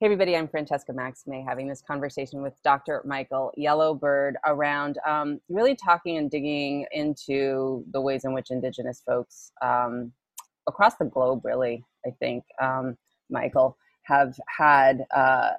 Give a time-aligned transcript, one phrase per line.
[0.00, 3.02] Hey, everybody, I'm Francesca Maxime having this conversation with Dr.
[3.04, 9.52] Michael Yellowbird around um, really talking and digging into the ways in which Indigenous folks
[9.60, 10.12] um,
[10.66, 12.96] across the globe, really, I think, um,
[13.28, 15.50] Michael, have had uh,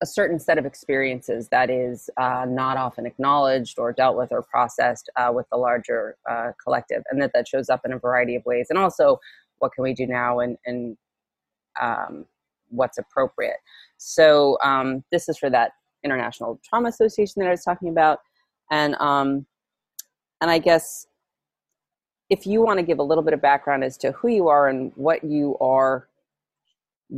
[0.00, 4.40] a certain set of experiences that is uh, not often acknowledged or dealt with or
[4.40, 8.36] processed uh, with the larger uh, collective, and that that shows up in a variety
[8.36, 8.68] of ways.
[8.70, 9.20] And also,
[9.58, 10.96] what can we do now and, and
[11.78, 12.24] um,
[12.70, 13.58] what's appropriate.
[13.98, 18.20] So um, this is for that International Trauma Association that I was talking about,
[18.70, 19.46] and um,
[20.40, 21.06] and I guess
[22.30, 24.68] if you want to give a little bit of background as to who you are
[24.68, 26.08] and what you are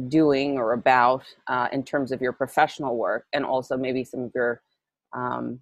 [0.09, 4.33] doing or about uh, in terms of your professional work, and also maybe some of
[4.35, 4.63] your
[5.13, 5.61] um,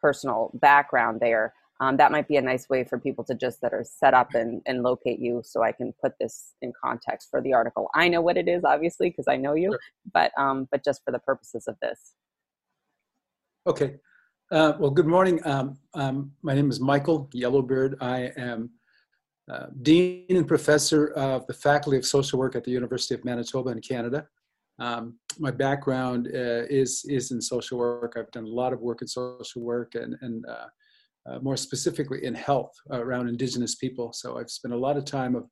[0.00, 3.72] personal background there um, that might be a nice way for people to just that
[3.72, 7.40] are set up and, and locate you so i can put this in context for
[7.40, 7.88] the article.
[7.94, 9.80] I know what it is obviously because i know you sure.
[10.12, 12.14] but um, but just for the purposes of this.
[13.66, 13.96] Okay.
[14.50, 15.40] Uh, well good morning.
[15.44, 18.70] Um, um my name is michael yellowbird i am
[19.50, 23.70] uh, dean and professor of the faculty of social work at the university of manitoba
[23.70, 24.26] in canada.
[24.78, 28.14] Um, my background uh, is is in social work.
[28.16, 30.66] I've done a lot of work in social work and and uh,
[31.28, 34.12] uh, more specifically in health uh, around indigenous people.
[34.12, 35.44] So I've spent a lot of time of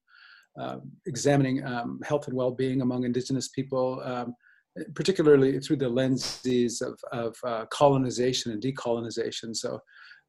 [0.59, 4.35] uh, examining um, health and well-being among indigenous people, um,
[4.95, 9.55] particularly through the lenses of, of uh, colonization and decolonization.
[9.55, 9.81] So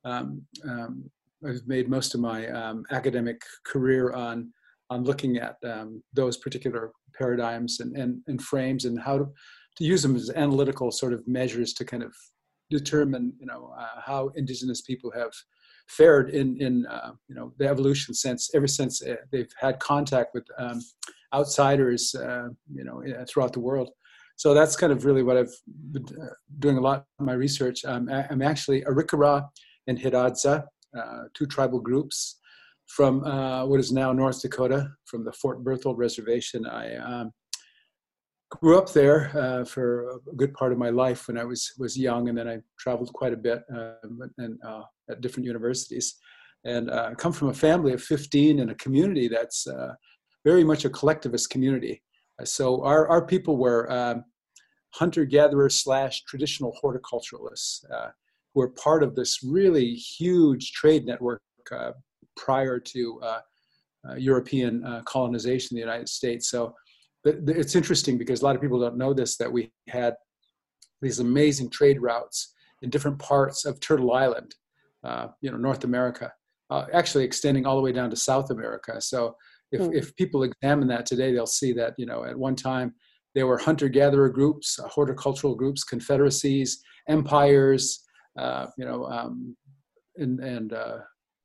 [0.03, 1.09] um, um
[1.45, 4.51] I've made most of my um, academic career on
[4.89, 5.55] on looking at
[6.13, 9.25] those particular paradigms and, and, and frames and how to,
[9.77, 12.13] to use them as analytical sort of measures to kind of
[12.69, 15.31] determine you know uh, how indigenous people have
[15.87, 20.33] fared in in uh, you know the evolution sense ever since uh, they've had contact
[20.33, 20.81] with um,
[21.33, 23.89] outsiders uh, you know throughout the world.
[24.37, 25.55] So that's kind of really what I've
[25.91, 27.85] been uh, doing a lot of my research.
[27.85, 29.47] Um, I'm actually Arikara
[29.87, 32.39] and uh, two tribal groups
[32.87, 33.21] from
[33.69, 36.65] what is now North Dakota from the Fort Berthold Reservation.
[36.65, 37.31] I um,
[38.59, 41.97] grew up there uh, for a good part of my life when I was was
[41.97, 46.15] young, and then I traveled quite a bit um, and uh, at different universities.
[46.63, 49.93] And uh, I come from a family of 15 in a community that's uh,
[50.43, 52.01] very much a collectivist community.
[52.43, 54.25] So our our people were um,
[54.93, 58.09] hunter gatherers slash traditional horticulturalists uh,
[58.53, 61.41] who were part of this really huge trade network
[61.71, 61.91] uh,
[62.35, 63.21] prior to
[64.17, 66.49] European colonization in the United States.
[66.51, 66.75] So
[67.25, 70.15] it's interesting because a lot of people don't know this that we had
[71.01, 74.55] these amazing trade routes in different parts of Turtle Island,
[75.03, 76.31] uh, you know, North America,
[76.69, 79.01] uh, actually extending all the way down to South America.
[79.01, 79.35] So
[79.71, 79.93] if, mm.
[79.93, 82.93] if people examine that today, they'll see that, you know, at one time
[83.33, 88.03] there were hunter-gatherer groups, uh, horticultural groups, confederacies, empires,
[88.37, 89.55] uh, you know, um,
[90.17, 90.99] and, and uh,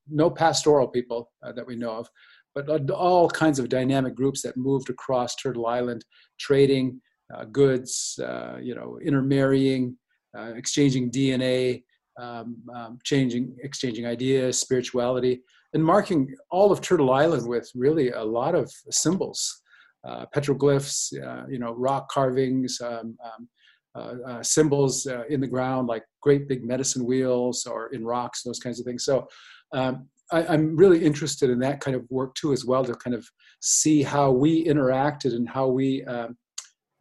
[0.08, 2.08] no pastoral people uh, that we know of
[2.54, 6.04] but all kinds of dynamic groups that moved across Turtle Island,
[6.38, 7.00] trading
[7.34, 9.96] uh, goods, uh, you know, intermarrying,
[10.36, 11.84] uh, exchanging DNA,
[12.20, 15.42] um, um, changing, exchanging ideas, spirituality,
[15.74, 19.62] and marking all of Turtle Island with really a lot of symbols,
[20.06, 22.80] uh, petroglyphs, uh, you know, rock carvings.
[22.80, 23.48] Um, um
[23.96, 28.78] uh, symbols in the ground like great big medicine wheels or in rocks, those kinds
[28.78, 29.04] of things.
[29.04, 29.26] So
[29.72, 33.14] um, I, am really interested in that kind of work too, as well, to kind
[33.14, 33.26] of
[33.60, 36.36] see how we interacted and how we um,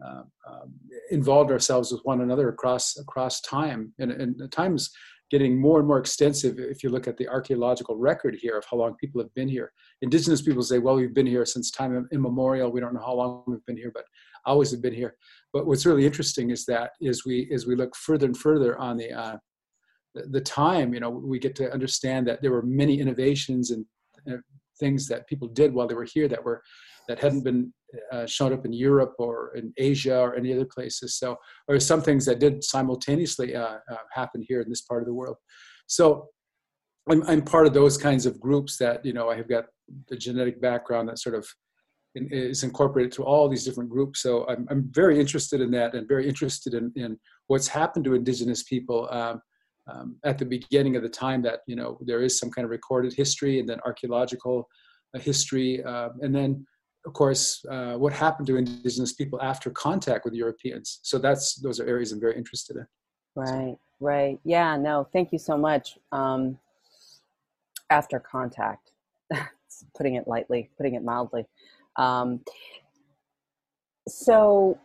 [0.03, 0.73] uh, um,
[1.11, 3.93] involved ourselves with one another across across time.
[3.99, 4.89] And, and time's
[5.29, 6.57] getting more and more extensive.
[6.57, 9.71] If you look at the archaeological record here of how long people have been here,
[10.01, 12.71] indigenous people say, "Well, we've been here since time immemorial.
[12.71, 14.05] We don't know how long we've been here, but
[14.45, 15.15] always have been here."
[15.53, 18.97] But what's really interesting is that as we as we look further and further on
[18.97, 19.37] the uh,
[20.15, 23.85] the time, you know, we get to understand that there were many innovations and
[24.29, 24.37] uh,
[24.79, 26.61] things that people did while they were here that were
[27.07, 27.73] that hadn't been
[28.11, 31.15] uh, shown up in Europe or in Asia or any other places.
[31.15, 35.07] So, or some things that did simultaneously uh, uh, happen here in this part of
[35.07, 35.37] the world.
[35.87, 36.27] So,
[37.09, 39.65] I'm, I'm part of those kinds of groups that you know I have got
[40.07, 41.47] the genetic background that sort of
[42.15, 44.21] is incorporated to all these different groups.
[44.21, 48.15] So I'm, I'm very interested in that and very interested in, in what's happened to
[48.15, 49.07] indigenous people.
[49.11, 49.41] Um,
[49.89, 52.71] um, at the beginning of the time that you know there is some kind of
[52.71, 54.67] recorded history and then archaeological
[55.15, 56.65] uh, history uh, and then
[57.05, 60.99] of course uh, what happened to indigenous people after contact with europeans.
[61.03, 62.85] So that's those are areas i'm very interested in.
[63.35, 64.39] Right right.
[64.43, 66.57] Yeah no thank you so much um,
[67.89, 68.91] after contact.
[69.95, 71.45] Putting it lightly putting it mildly.
[71.95, 72.41] Um,
[74.07, 74.77] so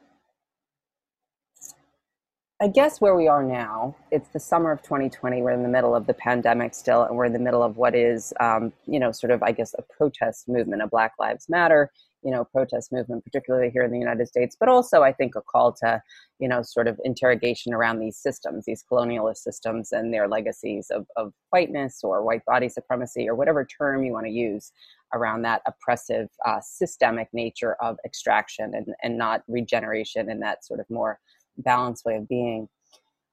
[2.62, 5.42] I guess where we are now, it's the summer of 2020.
[5.42, 7.96] We're in the middle of the pandemic still, and we're in the middle of what
[7.96, 11.90] is, um, you know, sort of, I guess, a protest movement, a Black Lives Matter,
[12.22, 15.42] you know, protest movement, particularly here in the United States, but also I think a
[15.42, 16.00] call to,
[16.38, 21.06] you know, sort of interrogation around these systems, these colonialist systems and their legacies of,
[21.16, 24.70] of whiteness or white body supremacy or whatever term you want to use
[25.12, 30.78] around that oppressive uh, systemic nature of extraction and, and not regeneration and that sort
[30.78, 31.18] of more
[31.58, 32.68] balanced way of being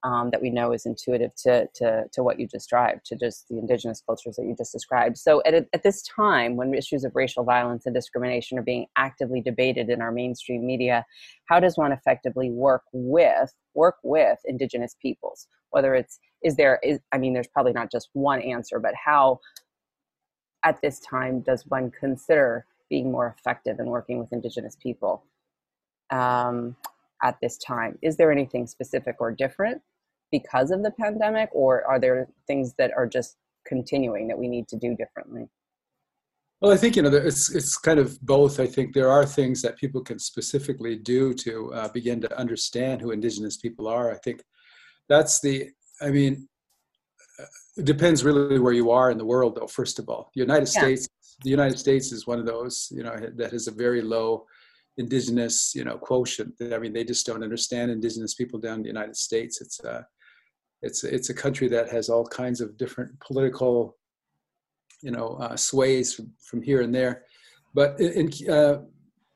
[0.04, 3.48] um, that we know is intuitive to, to, to what you just described, to just
[3.50, 5.18] the indigenous cultures that you just described.
[5.18, 9.42] So at, at this time, when issues of racial violence and discrimination are being actively
[9.42, 11.06] debated in our mainstream media,
[11.46, 15.48] how does one effectively work with work with indigenous peoples?
[15.70, 19.40] Whether it's is there is I mean, there's probably not just one answer, but how
[20.66, 25.24] at this time does one consider being more effective in working with indigenous people?
[26.10, 26.76] Um,
[27.24, 27.98] at this time?
[28.02, 29.82] Is there anything specific or different
[30.32, 34.68] because of the pandemic, or are there things that are just continuing that we need
[34.70, 35.50] to do differently?
[36.62, 38.60] Well, I think you know it's it's kind of both.
[38.60, 43.02] I think there are things that people can specifically do to uh, begin to understand
[43.02, 44.12] who Indigenous people are.
[44.12, 44.44] I think
[45.10, 45.70] that's the.
[46.02, 46.48] I mean,
[47.40, 47.46] uh,
[47.78, 49.68] it depends really where you are in the world, though.
[49.68, 50.82] First of all, the United yeah.
[50.82, 51.08] States.
[51.44, 54.46] The United States is one of those you know that has a very low
[54.98, 58.90] indigenous you know quotient i mean they just don't understand indigenous people down in the
[58.90, 59.62] united states.
[59.62, 60.06] It's a
[60.82, 63.98] it's it's a country that has all kinds of different political
[65.02, 67.24] you know uh, sways from, from here and there.
[67.74, 68.80] But in, uh,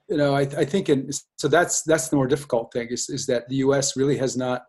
[0.10, 3.26] you know I, I think in so that's that's the more difficult thing is, is
[3.28, 4.64] that the us really has not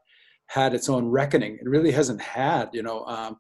[0.49, 1.55] had its own reckoning.
[1.55, 3.37] It really hasn't had you know um,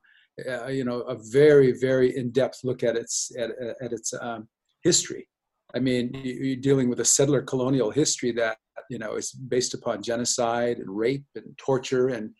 [0.48, 3.50] uh, you know a very very in-depth look at its at,
[3.80, 4.48] at its um,
[4.82, 5.28] history
[5.76, 8.56] I mean, you're dealing with a settler colonial history that
[8.88, 12.30] you know is based upon genocide and rape and torture and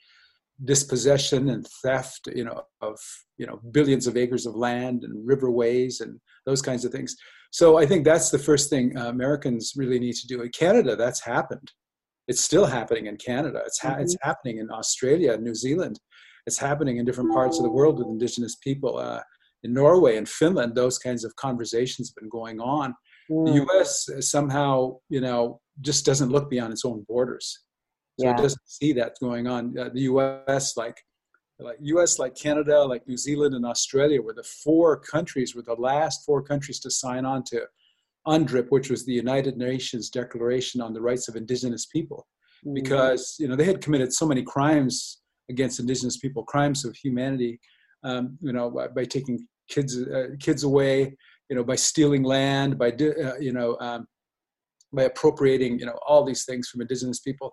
[0.65, 2.99] dispossession and theft, you know, of
[3.37, 7.15] you know billions of acres of land and riverways and those kinds of things.
[7.50, 10.41] So I think that's the first thing uh, Americans really need to do.
[10.41, 11.71] In Canada, that's happened.
[12.29, 13.62] It's still happening in Canada.
[13.67, 14.03] It's ha- mm-hmm.
[14.03, 16.00] it's happening in Australia and New Zealand.
[16.47, 18.97] It's happening in different parts of the world with Indigenous people.
[18.97, 19.21] Uh,
[19.62, 22.94] in Norway and Finland, those kinds of conversations have been going on
[23.31, 23.46] Mm.
[23.46, 24.08] The U.S.
[24.20, 27.64] somehow, you know, just doesn't look beyond its own borders,
[28.19, 28.34] so yeah.
[28.34, 29.76] it doesn't see that going on.
[29.78, 30.76] Uh, the U.S.
[30.76, 30.96] like
[31.58, 32.19] like U.S.
[32.19, 36.43] like Canada, like New Zealand and Australia were the four countries, were the last four
[36.43, 37.62] countries to sign on to
[38.26, 42.26] UNDRIP, which was the United Nations Declaration on the Rights of Indigenous People,
[42.67, 42.75] mm.
[42.75, 47.61] because you know they had committed so many crimes against Indigenous people, crimes of humanity,
[48.02, 51.17] um, you know, by, by taking kids uh, kids away,
[51.49, 54.07] you know, by stealing land, by uh, you know, um,
[54.93, 57.53] by appropriating, you know, all these things from indigenous people.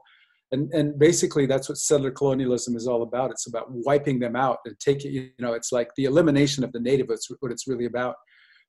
[0.51, 3.31] And, and basically that's what settler colonialism is all about.
[3.31, 6.79] It's about wiping them out and taking, you know, it's like the elimination of the
[6.79, 8.15] native, it's what it's really about.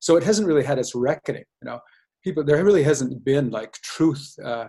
[0.00, 1.80] So it hasn't really had its reckoning, you know,
[2.22, 4.66] people, there really hasn't been like truth, uh,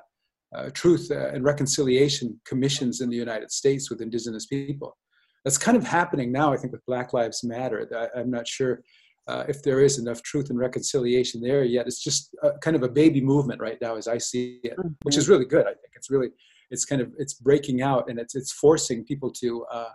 [0.54, 4.98] uh, truth uh, and reconciliation commissions in the United States with indigenous people.
[5.46, 7.88] That's kind of happening now, I think, with Black Lives Matter.
[8.16, 8.82] I'm not sure
[9.28, 11.88] uh, if there is enough truth and reconciliation there yet.
[11.88, 14.90] It's just a, kind of a baby movement right now, as I see it, mm-hmm.
[15.04, 15.66] which is really good.
[15.66, 16.30] I think it's really,
[16.70, 19.90] it's kind of, it's breaking out and it's it's forcing people to uh,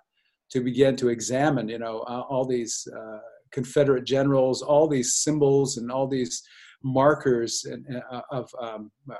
[0.51, 3.19] to begin to examine, you know, uh, all these uh,
[3.53, 6.43] Confederate generals, all these symbols, and all these
[6.83, 9.15] markers and, uh, of, um, uh,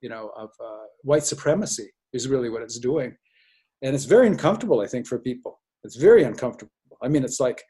[0.00, 0.50] you know, of
[1.02, 3.16] white supremacy is really what it's doing,
[3.82, 4.80] and it's very uncomfortable.
[4.80, 6.72] I think for people, it's very uncomfortable.
[7.02, 7.62] I mean, it's like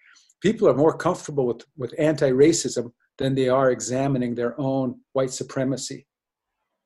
[0.46, 6.06] people are more comfortable with, with anti-racism than they are examining their own white supremacy.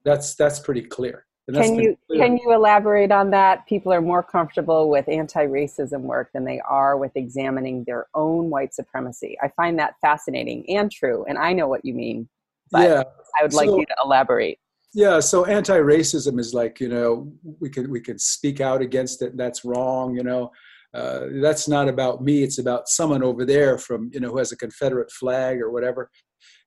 [0.04, 1.26] That's that's pretty clear.
[1.52, 2.20] Can you clear.
[2.20, 3.66] can you elaborate on that?
[3.66, 8.72] People are more comfortable with anti-racism work than they are with examining their own white
[8.72, 9.36] supremacy.
[9.42, 12.28] I find that fascinating and true, and I know what you mean.
[12.70, 13.02] But yeah,
[13.38, 14.58] I would like so, you to elaborate.
[14.94, 19.36] Yeah, so anti-racism is like you know we can we can speak out against it.
[19.36, 20.14] That's wrong.
[20.14, 20.52] You know,
[20.92, 24.52] uh, that's not about me it's about someone over there from you know who has
[24.52, 26.10] a confederate flag or whatever.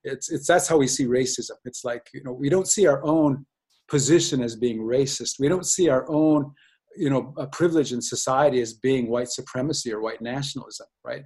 [0.03, 1.57] It's it's that's how we see racism.
[1.65, 3.45] It's like you know we don't see our own
[3.89, 5.39] position as being racist.
[5.39, 6.51] We don't see our own
[6.95, 11.23] you know a privilege in society as being white supremacy or white nationalism right?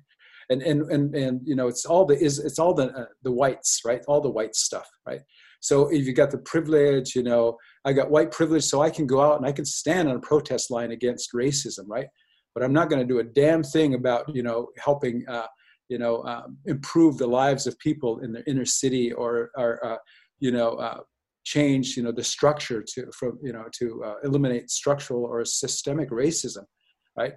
[0.49, 3.31] And and and, and you know it's all the is it's all the uh, the
[3.31, 4.01] whites right?
[4.07, 5.21] All the white stuff right?
[5.59, 9.07] So if you got the privilege you know i got white privilege so i can
[9.07, 12.07] go out and i can stand on a protest line against racism right
[12.57, 15.45] but I'm not going to do a damn thing about you know helping uh,
[15.89, 19.97] you know um, improve the lives of people in the inner city or or uh,
[20.39, 21.01] you know uh,
[21.43, 26.09] change you know the structure to from you know to uh, eliminate structural or systemic
[26.09, 26.63] racism
[27.15, 27.33] right?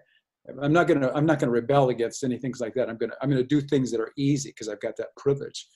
[0.62, 2.88] I'm not going to i'm not to rebel against any things like that.
[2.88, 5.68] I'm going to i'm to do things that are easy because i've got that privilege.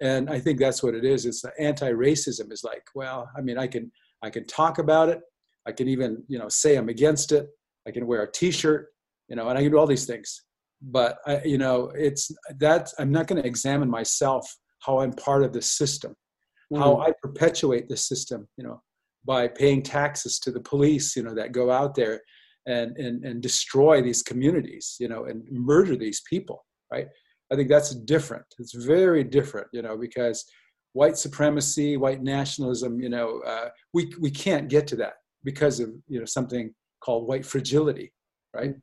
[0.00, 1.26] And i think that's what it is.
[1.26, 3.90] It's anti-racism is like well i mean i can
[4.22, 5.20] i can talk about it.
[5.66, 7.48] I can even you know say i'm against it
[7.86, 8.88] i can wear a t-shirt
[9.28, 10.42] you know and i can do all these things
[10.80, 14.46] but I, you know it's that i'm not going to examine myself
[14.80, 16.16] how i'm part of the system
[16.72, 16.82] mm-hmm.
[16.82, 18.82] how I perpetuate the system, you know,
[19.24, 22.20] by paying taxes to the police, you know, that go out there
[22.66, 27.06] and, and, and destroy these communities, you know, and murder these people, right?
[27.52, 28.44] I think that's different.
[28.58, 30.44] It's very different, you know, because
[30.94, 35.90] white supremacy, white nationalism, you know, uh, we, we can't get to that because of,
[36.08, 38.12] you know, something called white fragility,
[38.54, 38.74] right?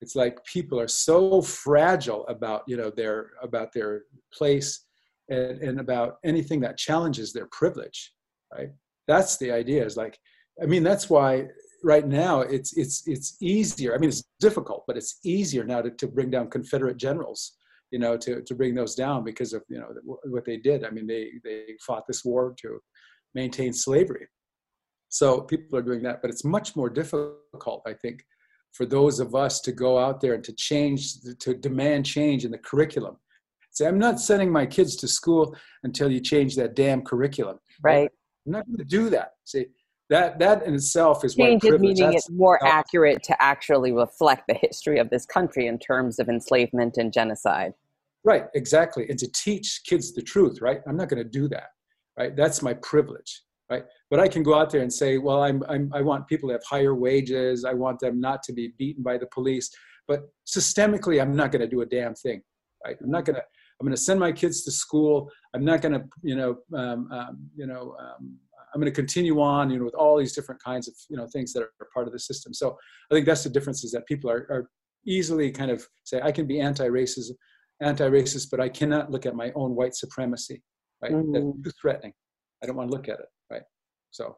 [0.00, 4.84] It's like people are so fragile about, you know, their, about their place
[5.28, 8.12] and, and about anything that challenges their privilege,
[8.52, 8.70] right?
[9.08, 9.84] That's the idea.
[9.84, 10.18] Is like,
[10.62, 11.46] I mean, that's why
[11.82, 13.94] right now it's it's it's easier.
[13.94, 17.52] I mean, it's difficult, but it's easier now to, to bring down Confederate generals,
[17.90, 19.88] you know, to to bring those down because of you know
[20.24, 20.84] what they did.
[20.84, 22.80] I mean, they they fought this war to
[23.34, 24.26] maintain slavery.
[25.08, 28.24] So people are doing that, but it's much more difficult, I think,
[28.72, 32.50] for those of us to go out there and to change, to demand change in
[32.50, 33.16] the curriculum
[33.76, 37.58] Say, I'm not sending my kids to school until you change that damn curriculum.
[37.82, 38.10] Right.
[38.46, 39.32] I'm not going to do that.
[39.44, 39.66] See,
[40.08, 44.54] that that in itself is change it meaning it's more accurate to actually reflect the
[44.54, 47.74] history of this country in terms of enslavement and genocide.
[48.24, 50.62] Right, exactly, and to teach kids the truth.
[50.62, 51.70] Right, I'm not going to do that.
[52.16, 53.42] Right, that's my privilege.
[53.68, 56.48] Right, but I can go out there and say, well, I'm, I'm I want people
[56.48, 57.64] to have higher wages.
[57.64, 59.70] I want them not to be beaten by the police.
[60.08, 62.42] But systemically, I'm not going to do a damn thing.
[62.84, 63.42] Right, I'm not going to
[63.80, 65.30] I'm going to send my kids to school.
[65.54, 68.38] I'm not going to, you know, um, um, you know, um,
[68.72, 71.26] I'm going to continue on, you know, with all these different kinds of, you know,
[71.26, 72.54] things that are part of the system.
[72.54, 72.76] So
[73.10, 74.70] I think that's the difference is that people are, are
[75.06, 77.30] easily kind of say, I can be anti-racist,
[77.82, 80.62] anti-racist, but I cannot look at my own white supremacy,
[81.02, 81.12] right?
[81.12, 81.32] Mm-hmm.
[81.32, 82.12] That's too threatening.
[82.62, 83.26] I don't want to look at it?
[84.16, 84.36] So.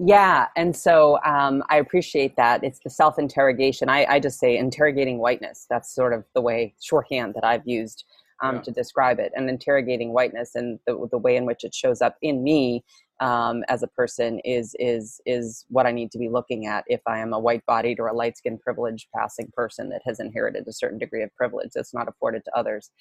[0.00, 2.62] Yeah, and so um, I appreciate that.
[2.62, 3.88] It's the self interrogation.
[3.88, 5.66] I, I, just say interrogating whiteness.
[5.68, 8.04] That's sort of the way shorthand that I've used
[8.40, 8.62] um, yeah.
[8.62, 12.16] to describe it and interrogating whiteness and the, the way in which it shows up
[12.22, 12.84] in me
[13.20, 17.00] um, as a person is is is what I need to be looking at if
[17.06, 20.98] I am a white-bodied or a light-skinned privileged passing person that has inherited a certain
[20.98, 22.92] degree of privilege that's not afforded to others.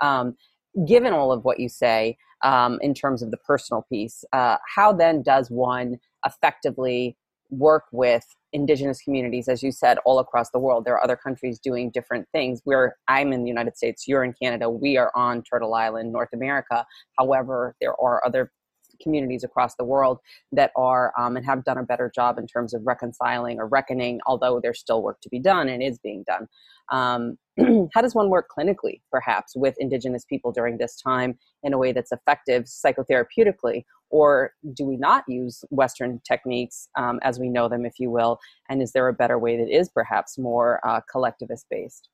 [0.00, 0.36] Um,
[0.86, 4.92] given all of what you say um, in terms of the personal piece, uh, how
[4.92, 7.16] then does one effectively
[7.50, 10.84] work with indigenous communities as you said all across the world?
[10.84, 12.60] There are other countries doing different things.
[12.64, 16.30] Where i'm in the united states you're in canada we are on turtle island north
[16.32, 16.86] america.
[17.18, 18.52] However there are other
[19.02, 20.18] communities across the world
[20.52, 24.20] that are um, and have done a better job in terms of reconciling or reckoning
[24.26, 26.46] although there's still work to be done and is being done
[26.92, 27.38] um,
[27.94, 31.92] how does one work clinically perhaps with indigenous people during this time in a way
[31.92, 33.84] that's effective psychotherapeutically
[34.14, 38.38] or do we not use Western techniques um, as we know them, if you will?
[38.68, 42.10] And is there a better way that is perhaps more uh, collectivist based?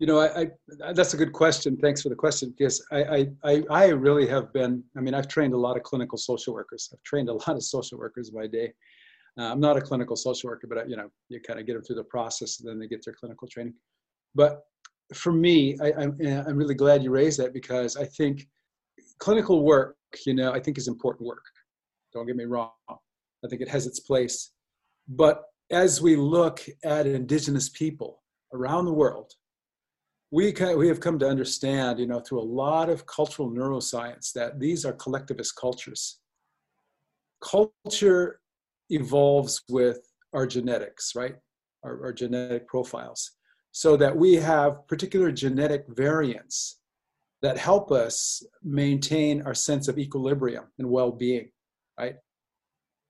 [0.00, 0.48] You know, I,
[0.82, 1.76] I, that's a good question.
[1.76, 2.52] Thanks for the question.
[2.56, 6.18] Because I, I, I really have been, I mean, I've trained a lot of clinical
[6.18, 6.90] social workers.
[6.92, 8.72] I've trained a lot of social workers by day.
[9.38, 11.74] Uh, I'm not a clinical social worker, but I, you know, you kind of get
[11.74, 13.74] them through the process and then they get their clinical training.
[14.34, 14.62] But
[15.14, 18.48] for me, I, I'm, I'm really glad you raised that because I think
[19.18, 21.44] clinical work you know, I think is important work.
[22.12, 22.70] Don't get me wrong.
[22.88, 24.52] I think it has its place.
[25.08, 29.32] But as we look at indigenous people around the world,
[30.30, 34.60] we, we have come to understand, you know, through a lot of cultural neuroscience that
[34.60, 36.18] these are collectivist cultures.
[37.42, 38.40] Culture
[38.90, 39.98] evolves with
[40.32, 41.36] our genetics, right?
[41.82, 43.32] Our, our genetic profiles.
[43.72, 46.80] So that we have particular genetic variants
[47.42, 51.50] that help us maintain our sense of equilibrium and well-being
[51.98, 52.16] right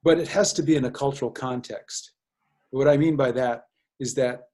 [0.02, 2.12] but it has to be in a cultural context
[2.70, 3.64] what i mean by that
[3.98, 4.49] is that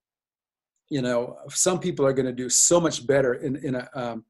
[0.90, 4.24] you know some people are going to do so much better in in a um,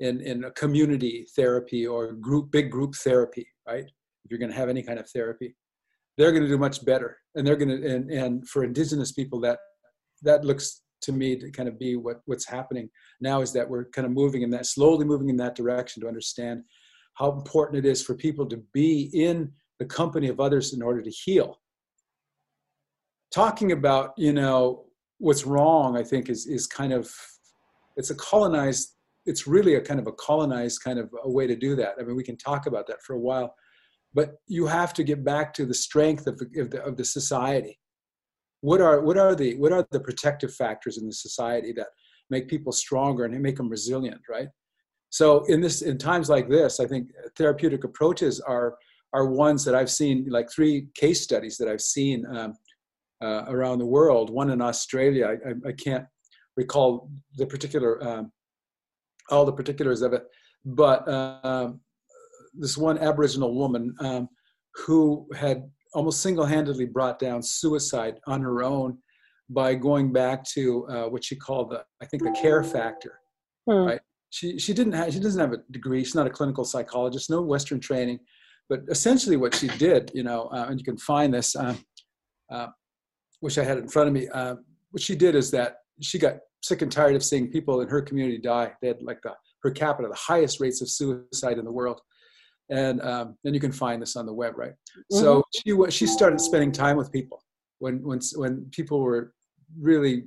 [0.00, 3.84] in in a community therapy or group big group therapy right?
[4.24, 5.54] If you're going to have any kind of therapy
[6.20, 7.16] they're going to do much better.
[7.34, 9.58] And they're going to and and for indigenous people that
[10.22, 12.90] that looks to me to kind of be what what's happening
[13.22, 16.08] now is that we're kind of moving in that slowly moving in that direction to
[16.08, 16.62] understand
[17.14, 21.00] how important it is for people to be in the company of others in order
[21.00, 21.58] to heal.
[23.32, 24.86] Talking about you know
[25.20, 27.10] what's wrong i think is is kind of
[27.96, 28.96] it's a colonized
[29.26, 32.02] it's really a kind of a colonized kind of a way to do that i
[32.02, 33.54] mean we can talk about that for a while
[34.14, 37.04] but you have to get back to the strength of the, of the, of the
[37.04, 37.78] society.
[38.60, 41.88] What are, what, are the, what are the protective factors in the society that
[42.28, 44.48] make people stronger and make them resilient, right?
[45.10, 48.76] So in this, in times like this, I think therapeutic approaches are
[49.12, 52.54] are ones that I've seen, like three case studies that I've seen um,
[53.20, 54.30] uh, around the world.
[54.30, 56.06] One in Australia, I, I can't
[56.56, 58.32] recall the particular um,
[59.30, 60.24] all the particulars of it,
[60.64, 61.70] but uh,
[62.54, 64.28] this one Aboriginal woman um,
[64.74, 68.98] who had almost single-handedly brought down suicide on her own
[69.48, 73.18] by going back to uh, what she called the, I think, the care factor,
[73.66, 73.86] hmm.
[73.86, 74.00] right?
[74.32, 76.04] She she didn't have she doesn't have a degree.
[76.04, 78.20] She's not a clinical psychologist, no Western training,
[78.68, 81.74] but essentially what she did, you know, uh, and you can find this, uh,
[83.40, 84.28] which I had it in front of me.
[84.28, 84.56] Uh,
[84.90, 88.02] what she did is that she got sick and tired of seeing people in her
[88.02, 88.72] community die.
[88.80, 92.00] They had like the per capita the highest rates of suicide in the world
[92.70, 94.72] and um, and you can find this on the web, right?
[94.72, 95.18] Mm-hmm.
[95.18, 97.42] So she she started spending time with people
[97.80, 99.34] when when when people were
[99.78, 100.24] really,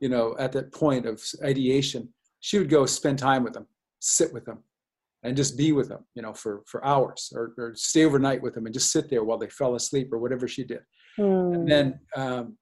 [0.00, 2.08] you know, at that point of ideation.
[2.40, 3.66] She would go spend time with them,
[4.00, 4.62] sit with them,
[5.22, 8.54] and just be with them, you know, for for hours, or, or stay overnight with
[8.54, 10.80] them and just sit there while they fell asleep or whatever she did.
[11.18, 11.54] Mm.
[11.54, 12.56] And then um,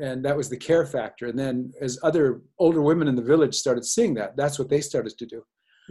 [0.00, 1.26] and that was the care factor.
[1.26, 4.80] And then as other older women in the village started seeing that, that's what they
[4.80, 5.42] started to do.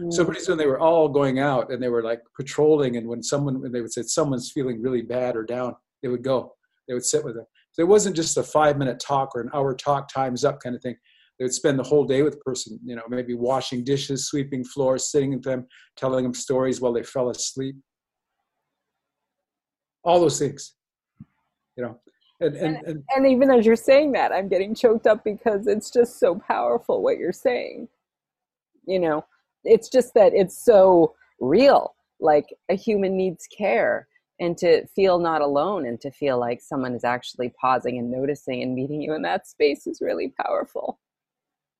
[0.08, 2.96] So pretty soon they were all going out and they were like patrolling.
[2.96, 6.24] And when someone, when they would say someone's feeling really bad or down, they would
[6.24, 6.54] go,
[6.88, 7.44] they would sit with them.
[7.72, 10.74] So it wasn't just a five minute talk or an hour talk, time's up kind
[10.74, 10.96] of thing.
[11.38, 14.64] They would spend the whole day with the person, you know, maybe washing dishes, sweeping
[14.64, 17.76] floors, sitting with them, telling them stories while they fell asleep.
[20.02, 20.74] All those things,
[21.80, 21.98] you know.
[22.40, 25.90] And, and, and, and even as you're saying that, I'm getting choked up because it's
[25.90, 27.88] just so powerful what you're saying.
[28.86, 29.24] You know,
[29.64, 34.06] it's just that it's so real like a human needs care
[34.38, 38.62] and to feel not alone and to feel like someone is actually pausing and noticing
[38.62, 40.98] and meeting you in that space is really powerful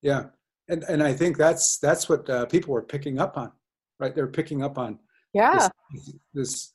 [0.01, 0.25] yeah
[0.69, 3.53] and and i think that's that's what uh, people were picking up on
[3.99, 4.99] right they're picking up on
[5.35, 6.73] yeah this, this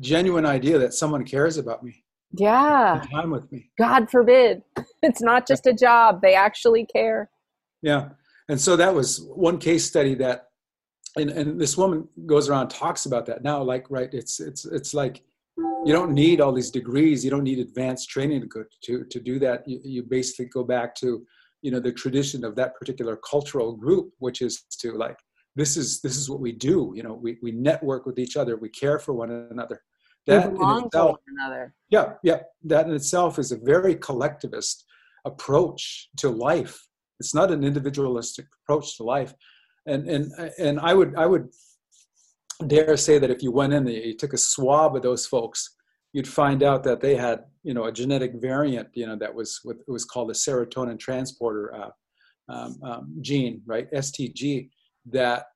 [0.00, 2.04] genuine idea that someone cares about me
[2.38, 3.02] yeah.
[3.12, 3.70] time with me.
[3.78, 4.62] God forbid.
[5.02, 6.20] It's not just a job.
[6.20, 7.30] They actually care.
[7.80, 8.08] Yeah.
[8.48, 10.48] And so that was one case study that
[11.16, 14.92] and, and this woman goes around talks about that now like right it's it's it's
[14.92, 15.22] like
[15.86, 17.24] you don't need all these degrees.
[17.24, 19.66] You don't need advanced training to go to to do that.
[19.68, 21.24] You, you basically go back to
[21.62, 25.16] you know the tradition of that particular cultural group which is to like
[25.54, 26.92] this is this is what we do.
[26.96, 28.56] You know we, we network with each other.
[28.56, 29.80] We care for one another
[30.26, 31.74] that in itself, another.
[31.90, 34.84] yeah yeah that in itself is a very collectivist
[35.24, 36.86] approach to life
[37.20, 39.34] it's not an individualistic approach to life.
[39.86, 41.48] And, and, and I, would, I would
[42.66, 45.76] dare say that if you went in and you took a swab of those folks,
[46.12, 49.60] you'd find out that they had, you know, a genetic variant, you know, that was
[49.62, 51.90] what was called the serotonin transporter uh,
[52.48, 53.90] um, um, gene, right?
[53.92, 54.70] STG,
[55.10, 55.46] that,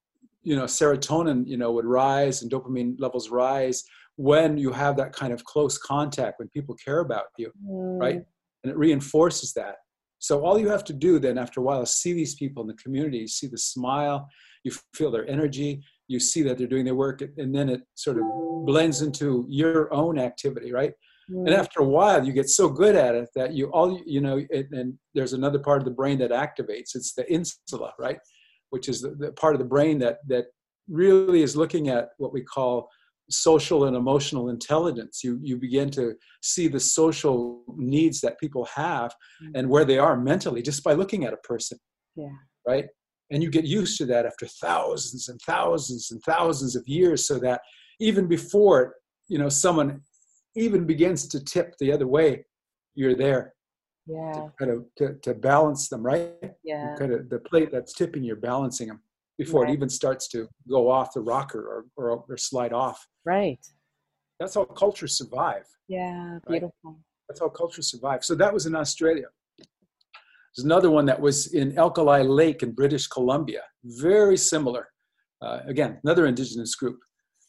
[0.42, 3.85] you know, serotonin, you know, would rise and dopamine levels rise
[4.20, 7.98] when you have that kind of close contact, when people care about you, mm.
[7.98, 8.20] right?
[8.62, 9.76] And it reinforces that.
[10.18, 12.66] So all you have to do then after a while is see these people in
[12.66, 14.28] the community, you see the smile,
[14.62, 18.18] you feel their energy, you see that they're doing their work, and then it sort
[18.18, 18.24] of
[18.66, 20.92] blends into your own activity, right?
[21.30, 21.46] Mm.
[21.46, 24.44] And after a while, you get so good at it that you all you know.
[24.50, 26.94] It, and there's another part of the brain that activates.
[26.94, 28.18] It's the insula, right?
[28.68, 30.46] Which is the, the part of the brain that that
[30.90, 32.90] really is looking at what we call
[33.30, 35.22] social and emotional intelligence.
[35.22, 39.52] You you begin to see the social needs that people have mm-hmm.
[39.56, 41.78] and where they are mentally just by looking at a person
[42.16, 42.28] yeah.
[42.66, 42.86] right?
[43.30, 47.38] And you get used to that after thousands and thousands and thousands of years so
[47.38, 47.60] that
[48.00, 48.94] even before
[49.28, 50.00] you know someone
[50.56, 52.44] even begins to tip the other way
[52.96, 53.54] you're there
[54.06, 56.32] yeah to kind of to, to balance them right?
[56.64, 56.96] Yeah.
[56.98, 59.00] kind of the plate that's tipping you're balancing them
[59.40, 59.70] before right.
[59.70, 62.98] it even starts to go off the rocker or, or, or slide off.
[63.24, 63.64] Right.
[64.38, 65.64] That's how cultures survive.
[65.88, 66.72] Yeah, beautiful.
[66.85, 66.94] Right?
[67.26, 68.22] That's how cultures survive.
[68.22, 69.29] So that was in Australia.
[69.59, 73.62] There's another one that was in Alkali Lake in British Columbia.
[73.85, 74.88] Very similar.
[75.40, 76.98] Uh, again, another indigenous group.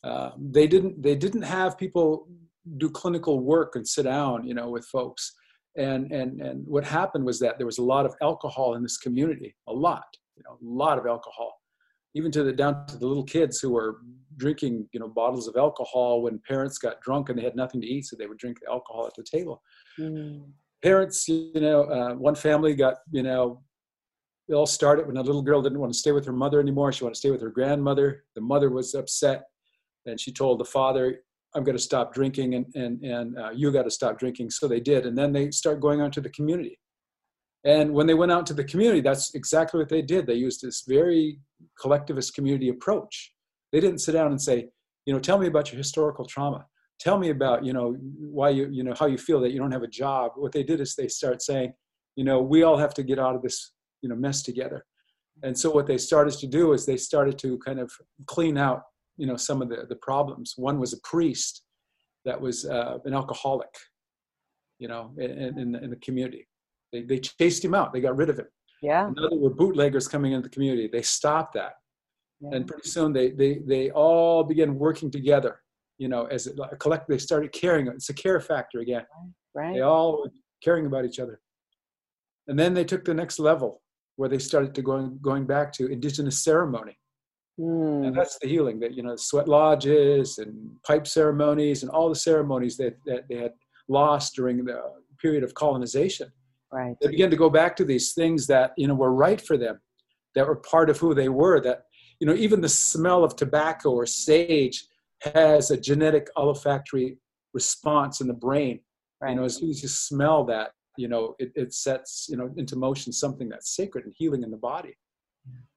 [0.02, 2.28] Uh, they didn't they didn't have people
[2.78, 5.34] do clinical work and sit down, you know, with folks.
[5.76, 8.98] And and and what happened was that there was a lot of alcohol in this
[8.98, 11.61] community, a lot, you know, a lot of alcohol
[12.16, 13.98] even to the down to the little kids who were
[14.38, 17.88] drinking you know bottles of alcohol when parents got drunk and they had nothing to
[17.88, 19.62] eat so they would drink alcohol at the table
[20.00, 20.44] mm.
[20.84, 23.62] parents you know uh, one family got you know
[24.48, 26.92] it all started when a little girl didn't want to stay with her mother anymore
[26.92, 29.44] she wanted to stay with her grandmother the mother was upset
[30.06, 31.20] and she told the father
[31.54, 34.52] I'm going to stop drinking, and and and uh, you got to stop drinking.
[34.52, 36.80] So they did, and then they start going out to the community.
[37.64, 40.26] And when they went out to the community, that's exactly what they did.
[40.26, 41.40] They used this very
[41.80, 43.34] collectivist community approach.
[43.72, 44.70] They didn't sit down and say,
[45.06, 46.66] you know, tell me about your historical trauma.
[47.00, 49.72] Tell me about, you know, why you, you know, how you feel that you don't
[49.72, 50.34] have a job.
[50.36, 51.74] What they did is they start saying,
[52.16, 53.72] you know, we all have to get out of this,
[54.02, 54.86] you know, mess together.
[55.44, 57.92] And so what they started to do is they started to kind of
[58.28, 58.84] clean out,
[59.18, 60.54] you know, some of the, the problems.
[60.58, 61.64] One was a priest
[62.26, 63.74] that was uh, an alcoholic,
[64.78, 66.48] you know, in, in, in the community
[66.92, 67.94] they, they chased him out.
[67.94, 68.48] They got rid of him.
[68.82, 69.10] Yeah.
[69.16, 70.90] Now there were bootleggers coming into the community.
[70.92, 71.74] They stopped that.
[72.40, 72.58] Yeah.
[72.58, 75.62] And pretty soon they, they, they all began working together,
[75.98, 77.88] you know, as a collective, they started caring.
[77.88, 79.06] It's a care factor again.
[79.54, 79.76] Right.
[79.76, 80.32] They all were
[80.64, 81.40] caring about each other.
[82.48, 83.82] And then they took the next level
[84.16, 86.98] where they started to going, going back to indigenous ceremony.
[87.60, 88.08] Mm.
[88.08, 92.16] And that's the healing that, you know, sweat lodges and pipe ceremonies and all the
[92.16, 93.54] ceremonies that, that they had
[93.88, 94.82] lost during the
[95.22, 96.32] period of colonization
[96.72, 96.96] Right.
[97.02, 99.80] They began to go back to these things that you know were right for them,
[100.36, 101.60] that were part of who they were.
[101.60, 101.84] That
[102.20, 104.86] you know even the smell of tobacco or sage
[105.22, 107.18] has a genetic olfactory
[107.54, 108.80] response in the brain.
[109.22, 109.32] Right.
[109.32, 112.50] You know, as soon as you smell that, you know, it, it sets you know
[112.56, 114.96] into motion something that's sacred and healing in the body.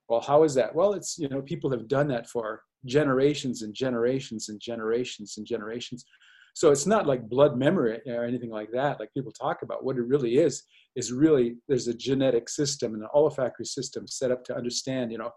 [0.07, 0.73] Well, how is that?
[0.73, 5.45] Well, it's you know people have done that for generations and generations and generations and
[5.45, 6.05] generations.
[6.53, 9.83] So it's not like blood memory or anything like that, like people talk about.
[9.83, 10.63] What it really is,
[10.95, 15.17] is really there's a genetic system and an olfactory system set up to understand, you
[15.17, 15.31] know,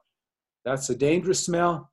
[0.65, 1.91] that's a dangerous smell,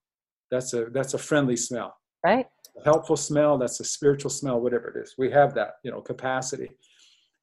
[0.51, 1.95] that's a that's a friendly smell.
[2.23, 2.47] Right.
[2.80, 5.15] A helpful smell, that's a spiritual smell, whatever it is.
[5.17, 6.69] We have that, you know, capacity.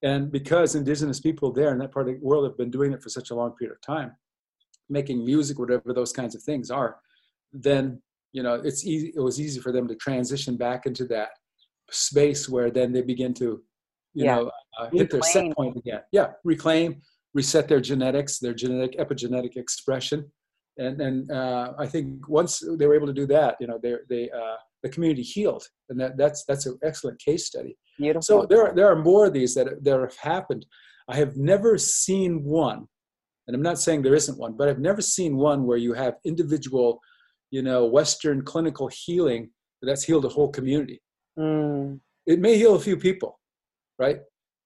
[0.03, 3.03] And because indigenous people there in that part of the world have been doing it
[3.03, 4.13] for such a long period of time,
[4.89, 6.97] making music, whatever those kinds of things are,
[7.53, 8.01] then
[8.33, 11.31] you know it's easy it was easy for them to transition back into that
[11.91, 13.63] space where then they begin to,
[14.15, 14.37] you yeah.
[14.37, 16.01] know, uh, hit their set point again.
[16.13, 17.01] Yeah, reclaim,
[17.35, 20.31] reset their genetics, their genetic epigenetic expression,
[20.79, 23.95] and and uh, I think once they were able to do that, you know, they
[24.09, 27.77] they uh, the community healed, and that that's that's an excellent case study.
[27.99, 28.23] Beautiful.
[28.23, 30.67] So there are, there are more of these that that have happened.
[31.09, 32.87] I have never seen one,
[33.47, 36.15] and I'm not saying there isn't one, but I've never seen one where you have
[36.25, 37.01] individual,
[37.51, 39.51] you know, Western clinical healing
[39.83, 41.03] that's healed a whole community.
[41.39, 42.01] Mm.
[42.27, 43.41] It may heal a few people,
[44.03, 44.19] right?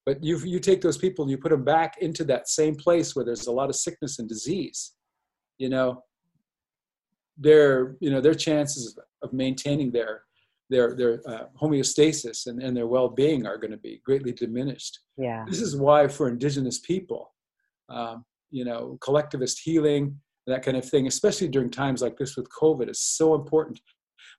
[0.07, 3.15] But you you take those people and you put them back into that same place
[3.15, 4.79] where there's a lot of sickness and disease.
[5.57, 6.03] You know,
[7.37, 10.13] their you know their chances of maintaining their
[10.71, 14.99] their their uh, homeostasis and, and their well-being are going to be greatly diminished.
[15.17, 15.45] Yeah.
[15.49, 17.33] This is why for indigenous people,
[17.89, 20.03] um, you know, collectivist healing,
[20.47, 23.79] that kind of thing, especially during times like this with COVID, is so important.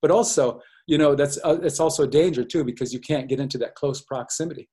[0.02, 3.38] But also, you know that's uh, it's also a danger too because you can't get
[3.38, 4.68] into that close proximity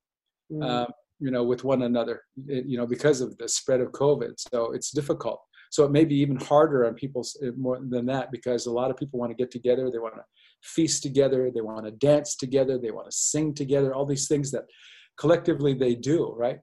[0.51, 0.63] mm.
[0.63, 0.87] um,
[1.19, 4.91] you know with one another you know because of the spread of covid so it's
[4.91, 8.71] difficult so it may be even harder on people uh, more than that because a
[8.71, 10.23] lot of people want to get together they want to
[10.63, 14.51] feast together they want to dance together they want to sing together all these things
[14.51, 14.63] that
[15.17, 16.59] collectively they do right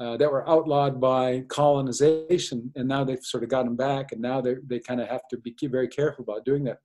[0.00, 4.40] uh, that were outlawed by colonization and now they've sort of gotten back and now
[4.40, 6.78] they they kind of have to be very careful about doing that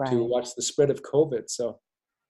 [0.00, 0.10] right.
[0.10, 1.48] to watch the spread of COVID.
[1.48, 1.78] So,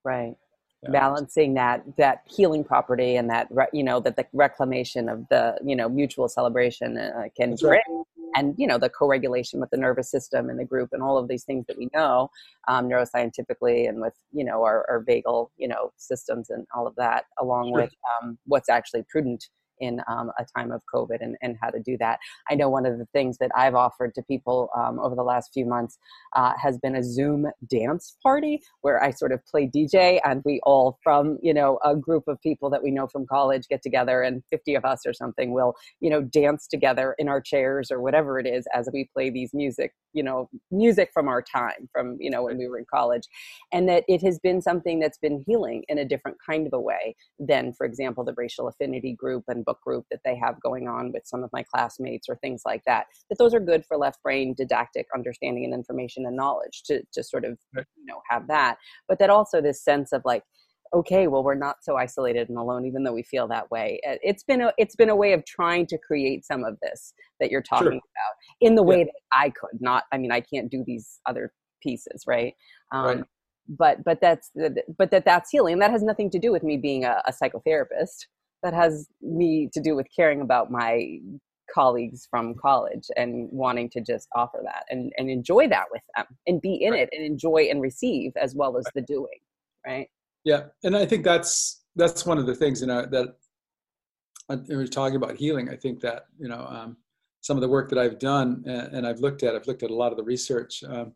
[0.04, 0.34] right.
[0.82, 0.92] Yeah.
[0.92, 5.76] balancing that that healing property and that you know that the reclamation of the you
[5.76, 8.06] know mutual celebration uh, can That's bring right.
[8.34, 11.28] and you know the co-regulation with the nervous system and the group and all of
[11.28, 12.30] these things that we know
[12.66, 16.94] um, neuroscientifically and with you know our, our vagal you know systems and all of
[16.96, 17.82] that along sure.
[17.82, 21.80] with um, what's actually prudent in um, a time of COVID and, and how to
[21.80, 22.18] do that.
[22.50, 25.52] I know one of the things that I've offered to people um, over the last
[25.52, 25.98] few months
[26.36, 30.60] uh, has been a Zoom dance party where I sort of play DJ and we
[30.64, 34.22] all from, you know, a group of people that we know from college get together
[34.22, 38.00] and 50 of us or something will, you know, dance together in our chairs or
[38.00, 42.16] whatever it is as we play these music, you know, music from our time, from,
[42.20, 43.24] you know, when we were in college.
[43.72, 46.80] And that it has been something that's been healing in a different kind of a
[46.80, 50.88] way than, for example, the racial affinity group and book group that they have going
[50.88, 53.96] on with some of my classmates or things like that that those are good for
[53.96, 58.46] left brain didactic understanding and information and knowledge to, to sort of you know have
[58.48, 58.76] that
[59.08, 60.42] but that also this sense of like
[60.92, 64.42] okay well we're not so isolated and alone even though we feel that way it's
[64.42, 67.62] been a it's been a way of trying to create some of this that you're
[67.62, 67.92] talking sure.
[67.92, 69.04] about in the way yeah.
[69.04, 71.52] that i could not i mean i can't do these other
[71.82, 72.54] pieces right,
[72.92, 73.24] um, right.
[73.68, 74.50] but but that's
[74.98, 77.32] but that that's healing and that has nothing to do with me being a, a
[77.32, 78.26] psychotherapist
[78.62, 81.18] that has me to do with caring about my
[81.72, 86.26] colleagues from college and wanting to just offer that and, and enjoy that with them
[86.46, 87.02] and be in right.
[87.02, 88.94] it and enjoy and receive as well as right.
[88.94, 89.38] the doing
[89.86, 90.08] right
[90.44, 93.36] Yeah, and I think that's that's one of the things you know that
[94.68, 95.68] we are talking about healing.
[95.68, 96.96] I think that you know um,
[97.40, 99.90] some of the work that I've done and, and, I've looked at, I've looked at
[99.90, 101.12] a lot of the research, um,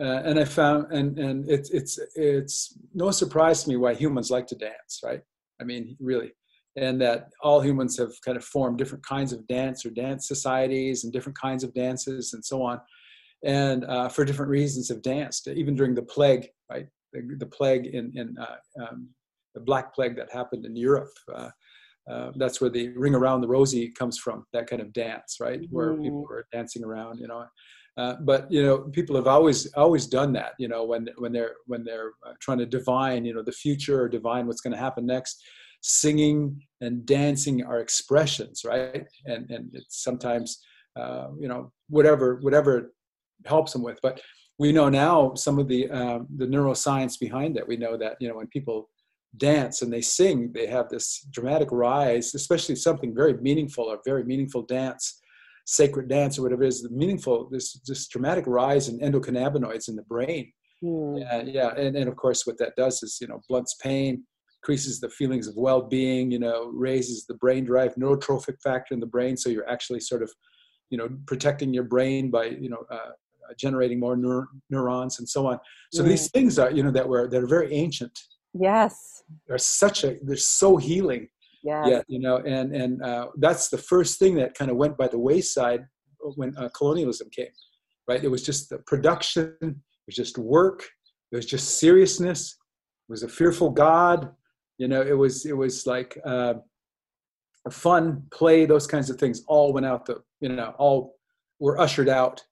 [0.00, 4.30] uh, and I found and and it's it's it's no surprise to me why humans
[4.30, 5.22] like to dance, right?
[5.60, 6.32] I mean, really,
[6.76, 11.04] and that all humans have kind of formed different kinds of dance or dance societies
[11.04, 12.80] and different kinds of dances and so on,
[13.44, 16.86] and uh, for different reasons have danced, even during the plague, right?
[17.12, 19.08] The, the plague in in uh, um,
[19.54, 21.10] the Black Plague that happened in Europe.
[21.32, 21.50] Uh,
[22.10, 25.60] uh, that's where the ring around the rosy comes from that kind of dance right
[25.70, 26.02] where mm.
[26.02, 27.46] people are dancing around you know
[27.96, 31.54] uh, but you know people have always always done that you know when when they're
[31.66, 34.78] when they're uh, trying to divine you know the future or divine what's going to
[34.78, 35.44] happen next
[35.82, 40.60] singing and dancing are expressions right and and it's sometimes
[40.96, 42.92] uh, you know whatever whatever
[43.44, 44.20] helps them with but
[44.58, 48.28] we know now some of the um, the neuroscience behind it we know that you
[48.28, 48.88] know when people
[49.36, 54.24] dance and they sing, they have this dramatic rise, especially something very meaningful, a very
[54.24, 55.20] meaningful dance,
[55.66, 59.96] sacred dance or whatever it is, the meaningful, this, this dramatic rise in endocannabinoids in
[59.96, 60.52] the brain.
[60.82, 61.20] Mm.
[61.20, 61.68] Yeah, yeah.
[61.76, 64.24] And, and of course, what that does is, you know, blunts pain,
[64.62, 69.06] increases the feelings of well-being, you know, raises the brain derived neurotrophic factor in the
[69.06, 69.36] brain.
[69.36, 70.32] So you're actually sort of,
[70.90, 73.10] you know, protecting your brain by, you know, uh,
[73.58, 75.58] generating more neur- neurons and so on.
[75.92, 76.08] So mm.
[76.08, 78.18] these things are, you know, that were, that are very ancient
[78.54, 79.22] Yes.
[79.46, 81.28] They're such a they're so healing.
[81.62, 81.86] Yeah.
[81.86, 85.06] Yeah, you know, and and uh, that's the first thing that kind of went by
[85.06, 85.86] the wayside
[86.36, 87.52] when uh, colonialism came,
[88.08, 88.22] right?
[88.22, 90.88] It was just the production, it was just work,
[91.30, 92.56] it was just seriousness,
[93.08, 94.30] it was a fearful God,
[94.82, 96.54] you know, it was it was like uh,
[97.66, 101.14] a fun play, those kinds of things all went out the, you know, all
[101.60, 102.42] were ushered out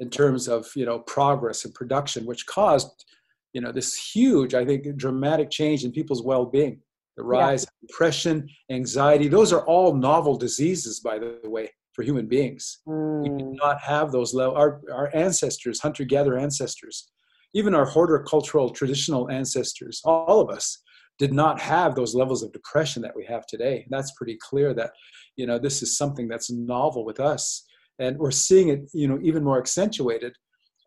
[0.00, 3.04] in terms of you know progress and production, which caused
[3.52, 6.80] you know this huge i think dramatic change in people's well-being
[7.16, 7.68] the rise yeah.
[7.68, 13.22] of depression anxiety those are all novel diseases by the way for human beings mm.
[13.22, 13.56] we did mm.
[13.56, 17.10] not have those level our, our ancestors hunter-gatherer ancestors
[17.54, 20.78] even our horticultural traditional ancestors all of us
[21.20, 24.74] did not have those levels of depression that we have today and that's pretty clear
[24.74, 24.90] that
[25.36, 27.64] you know this is something that's novel with us
[28.00, 30.34] and we're seeing it you know even more accentuated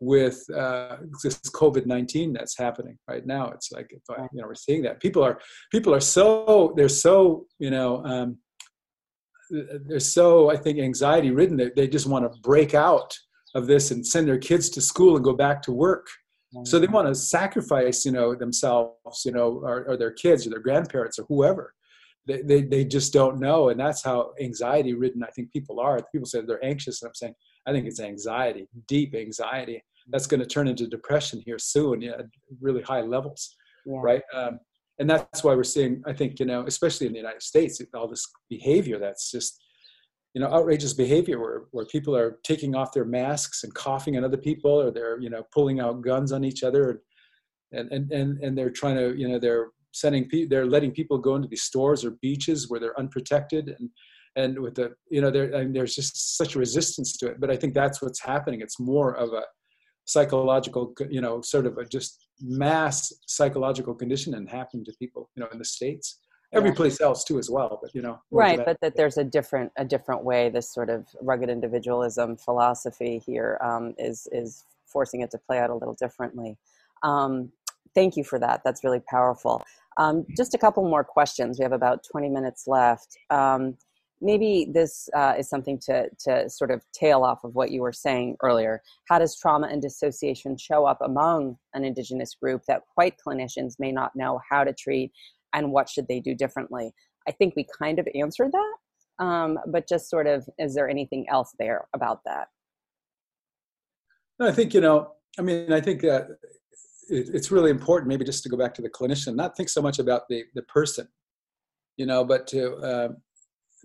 [0.00, 3.50] with uh, this COVID nineteen that's happening right now.
[3.50, 5.38] It's like you know we're seeing that people are
[5.70, 8.38] people are so they're so you know um,
[9.86, 13.16] they're so I think anxiety ridden that they just want to break out
[13.54, 16.06] of this and send their kids to school and go back to work.
[16.62, 20.50] So they want to sacrifice, you know, themselves, you know, or, or their kids or
[20.50, 21.74] their grandparents or whoever.
[22.26, 23.70] They, they, they just don't know.
[23.70, 26.00] And that's how anxiety ridden I think people are.
[26.12, 27.02] People say they're anxious.
[27.02, 27.34] And I'm saying,
[27.66, 29.82] I think it's anxiety, deep anxiety.
[30.08, 32.26] That's going to turn into depression here soon, yeah, at
[32.60, 33.98] really high levels, yeah.
[34.02, 34.22] right?
[34.32, 34.60] Um,
[34.98, 38.08] and that's why we're seeing, I think, you know, especially in the United States, all
[38.08, 39.60] this behavior that's just,
[40.34, 44.24] you know, outrageous behavior where, where people are taking off their masks and coughing on
[44.24, 47.02] other people, or they're, you know, pulling out guns on each other,
[47.72, 51.36] and and and and they're trying to, you know, they're sending, they're letting people go
[51.36, 53.90] into these stores or beaches where they're unprotected, and
[54.36, 57.40] and with the you know there there's just such resistance to it.
[57.40, 58.60] But i think that's what's happening.
[58.60, 59.42] It's more of a
[60.06, 65.42] psychological you know sort of a just mass psychological condition and happening to people you
[65.42, 66.18] know in the states
[66.54, 66.76] every yeah.
[66.76, 69.84] place else too as well but you know right but that there's a different a
[69.84, 74.64] different way this sort of rugged individualism philosophy here um, is is
[74.94, 76.56] forcing it to play out a little differently.
[77.02, 77.52] Um,
[77.94, 78.62] thank you for that.
[78.64, 79.62] That's really powerful.
[79.98, 81.58] Um, just a couple more questions.
[81.58, 83.18] We have about 20 minutes left.
[83.28, 83.76] Um,
[84.20, 87.92] maybe this uh, is something to, to sort of tail off of what you were
[87.92, 88.80] saying earlier.
[89.08, 93.92] How does trauma and dissociation show up among an Indigenous group that white clinicians may
[93.92, 95.12] not know how to treat,
[95.54, 96.92] and what should they do differently?
[97.28, 101.26] I think we kind of answered that, um, but just sort of, is there anything
[101.30, 102.48] else there about that?
[104.40, 106.26] I think, you know, I mean, I think that
[107.08, 109.98] it's really important, maybe just to go back to the clinician, not think so much
[109.98, 111.08] about the, the person,
[111.96, 113.08] you know, but to, uh,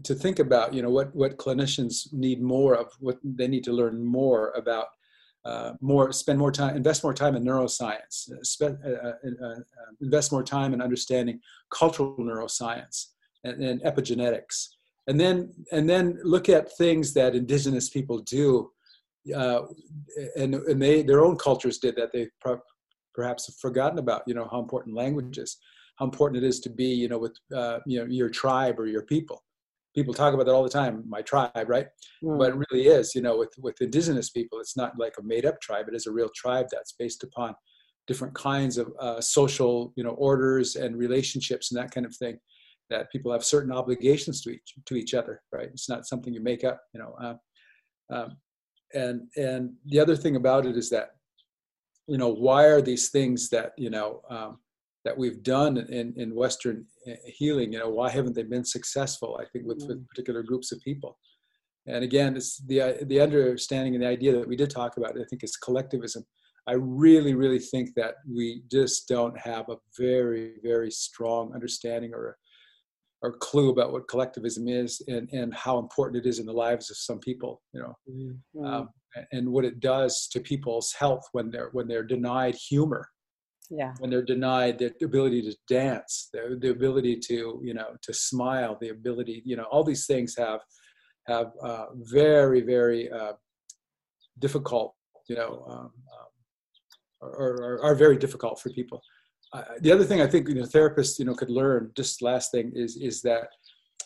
[0.04, 3.74] to think about you know what what clinicians need more of what they need to
[3.74, 4.88] learn more about
[5.46, 9.56] uh, more spend more time invest more time in neuroscience uh, spend, uh, uh, uh,
[10.02, 13.08] invest more time in understanding cultural neuroscience
[13.44, 14.68] and, and, epigenetics.
[15.08, 18.70] And then and then look at things that indigenous people do
[19.36, 19.62] uh,
[20.36, 22.28] and and they their own cultures did that they
[23.14, 25.58] perhaps have forgotten about you know how important language is
[25.96, 27.36] how important it is to be you know with
[27.86, 29.44] you know your tribe or your people
[29.96, 31.88] people talk about that all the time my tribe right
[32.24, 32.38] mm.
[32.38, 35.46] but it really is you know with with indigenous people it's not like a made
[35.46, 37.56] up tribe it is a real tribe that's based upon
[38.08, 42.38] different kinds of uh, social you know orders and relationships and that kind of thing
[42.90, 46.42] that people have certain obligations to each to each other right it's not something you
[46.42, 47.36] make up you know uh,
[48.14, 48.38] um,
[48.94, 51.12] and and the other thing about it is that
[52.08, 54.58] you know why are these things that you know um,
[55.06, 59.40] that we've done in in western uh, healing you know why haven't they been successful
[59.42, 60.08] i think with, with mm.
[60.08, 61.18] particular groups of people
[61.88, 65.24] and again it's the the understanding and the idea that we did talk about i
[65.30, 66.24] think is collectivism
[66.68, 72.38] i really really think that we just don't have a very very strong understanding or
[73.22, 76.90] or clue about what collectivism is and, and how important it is in the lives
[76.90, 78.66] of some people you know mm-hmm.
[78.66, 78.90] um,
[79.32, 83.08] and what it does to people's health when they're when they're denied humor
[83.70, 88.14] yeah when they're denied the ability to dance the, the ability to you know to
[88.14, 90.62] smile the ability you know all these things have
[91.28, 93.34] have uh, very very uh,
[94.40, 94.96] difficult
[95.28, 99.02] you know um, um, are, are very difficult for people
[99.82, 101.92] the other thing I think you know therapists you know could learn.
[101.96, 103.50] Just last thing is is that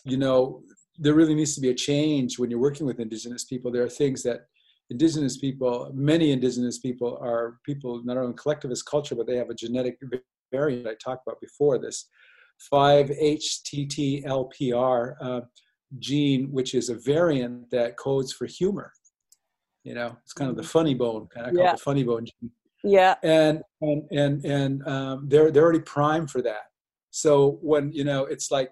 [0.04, 0.62] you know
[0.98, 3.70] there really needs to be a change when you're working with indigenous people.
[3.70, 4.46] There are things that
[4.90, 9.54] indigenous people, many indigenous people, are people not only collectivist culture, but they have a
[9.54, 9.98] genetic
[10.52, 11.78] variant I talked about before.
[11.78, 12.08] This
[12.72, 15.40] 5-HTTLPR uh,
[15.98, 18.92] gene, which is a variant that codes for humor.
[19.82, 21.66] You know, it's kind of the funny bone, kind of yeah.
[21.66, 22.52] called the funny bone gene
[22.84, 26.66] yeah and and and and um, they're they're already primed for that
[27.10, 28.70] so when you know it's like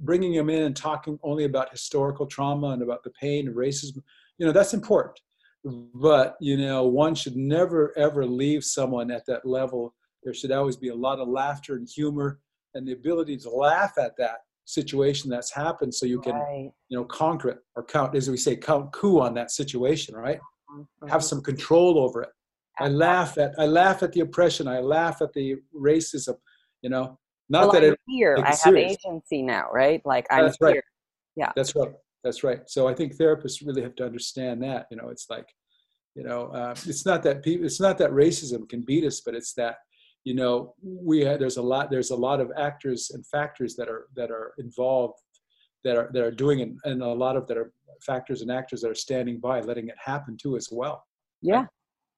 [0.00, 4.02] bringing them in and talking only about historical trauma and about the pain and racism
[4.38, 5.18] you know that's important
[5.94, 10.76] but you know one should never ever leave someone at that level there should always
[10.76, 12.38] be a lot of laughter and humor
[12.74, 16.70] and the ability to laugh at that situation that's happened so you can right.
[16.88, 20.38] you know conquer it or count as we say count coup on that situation right
[20.70, 21.08] mm-hmm.
[21.08, 22.30] have some control over it
[22.78, 24.66] I laugh at I laugh at the oppression.
[24.66, 26.36] I laugh at the racism.
[26.82, 28.36] You know, not well, that I'm here.
[28.44, 30.02] I have agency now, right?
[30.04, 30.68] Like I'm That's here.
[30.68, 30.80] Right.
[31.36, 31.52] Yeah.
[31.56, 31.92] That's right.
[32.24, 32.60] That's right.
[32.66, 34.86] So I think therapists really have to understand that.
[34.90, 35.46] You know, it's like,
[36.14, 37.66] you know, uh, it's not that people.
[37.66, 39.76] It's not that racism can beat us, but it's that
[40.24, 44.06] you know we there's a lot there's a lot of actors and factors that are
[44.16, 45.18] that are involved
[45.84, 47.72] that are that are doing it, and a lot of that are
[48.06, 51.04] factors and actors that are standing by letting it happen too as well.
[51.42, 51.66] Yeah.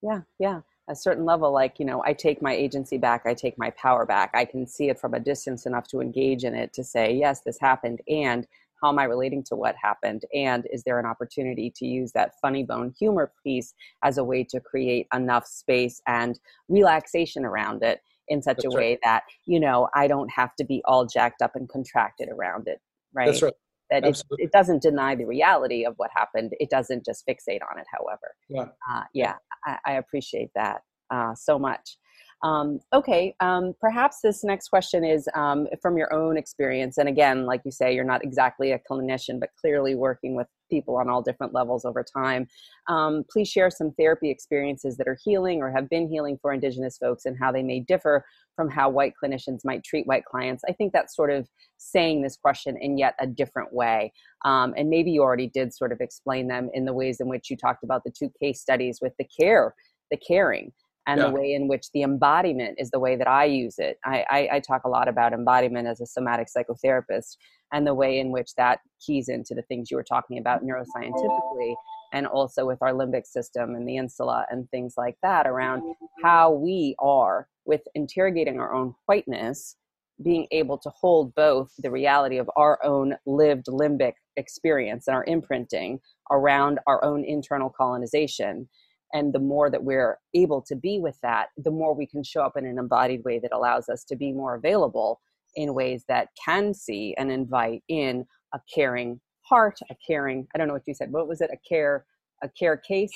[0.03, 3.59] Yeah yeah a certain level like you know i take my agency back i take
[3.59, 6.73] my power back i can see it from a distance enough to engage in it
[6.73, 8.47] to say yes this happened and
[8.83, 10.23] how am i relating to what happened?
[10.35, 14.45] And is there an opportunity to use that funny bone humor piece as a way
[14.51, 18.99] to create enough space and relaxation around it in such That's a way right.
[19.05, 22.81] that you know i don't have to be all jacked up and contracted around it
[23.15, 23.53] right That's right?
[23.91, 26.53] that it, it, doesn't deny the reality of what happened.
[26.59, 28.35] It doesn't just fixate on it however.
[28.49, 28.67] Yeah.
[28.91, 29.35] Uh, yeah
[29.65, 31.97] I, I, appreciate that uh, so much
[32.43, 37.47] um, okay um, perhaps this next question is um, from your own experience and again
[37.47, 41.23] like you say you're not exactly a clinician but clearly working with people on all
[41.23, 42.47] different levels over time
[42.89, 46.99] um, please share some therapy experiences that are healing or have been healing for indigenous
[46.99, 48.25] folks and how they may differ
[48.57, 50.65] from how white clinicians might treat white clients.
[50.69, 54.13] I think that's sort of saying this question in yet a different way.
[54.45, 57.51] Um, and maybe you already did sort of explain them in the ways in which
[57.51, 59.75] you talked about the two case studies with the care,
[60.11, 60.73] the caring.
[61.07, 61.27] And yeah.
[61.29, 63.99] the way in which the embodiment is the way that I use it.
[64.05, 67.37] I, I, I talk a lot about embodiment as a somatic psychotherapist
[67.73, 71.75] and the way in which that keys into the things you were talking about neuroscientifically
[72.13, 75.83] and also with our limbic system and the insula and things like that around
[76.23, 79.77] how we are with interrogating our own whiteness
[80.23, 85.25] being able to hold both the reality of our own lived limbic experience and our
[85.25, 88.69] imprinting around our own internal colonization
[89.17, 92.43] and the more that we're able to be with that the more we can show
[92.43, 95.21] up in an embodied way that allows us to be more available
[95.57, 100.69] in ways that can see and invite in a caring heart, a caring, I don't
[100.69, 101.51] know what you said, what was it?
[101.53, 102.05] A care,
[102.43, 103.13] a care case?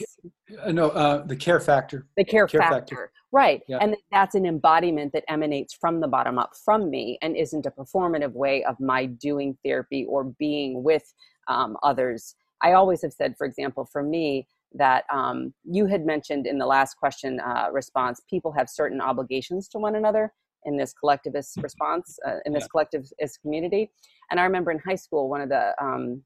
[0.63, 2.07] Uh, no, uh, the care factor.
[2.17, 2.77] The care, care factor.
[2.77, 3.13] factor.
[3.33, 3.61] Right.
[3.69, 3.79] Yeah.
[3.81, 7.71] And that's an embodiment that emanates from the bottom up from me and isn't a
[7.71, 11.05] performative way of my doing therapy or being with
[11.49, 12.35] um, others.
[12.63, 16.67] I always have said, for example, for me, that um, you had mentioned in the
[16.67, 20.33] last question uh, response, people have certain obligations to one another
[20.65, 22.69] in this collectivist response uh, in this yeah.
[22.71, 23.91] collectivist community.
[24.31, 26.23] And i remember in high school one of the um,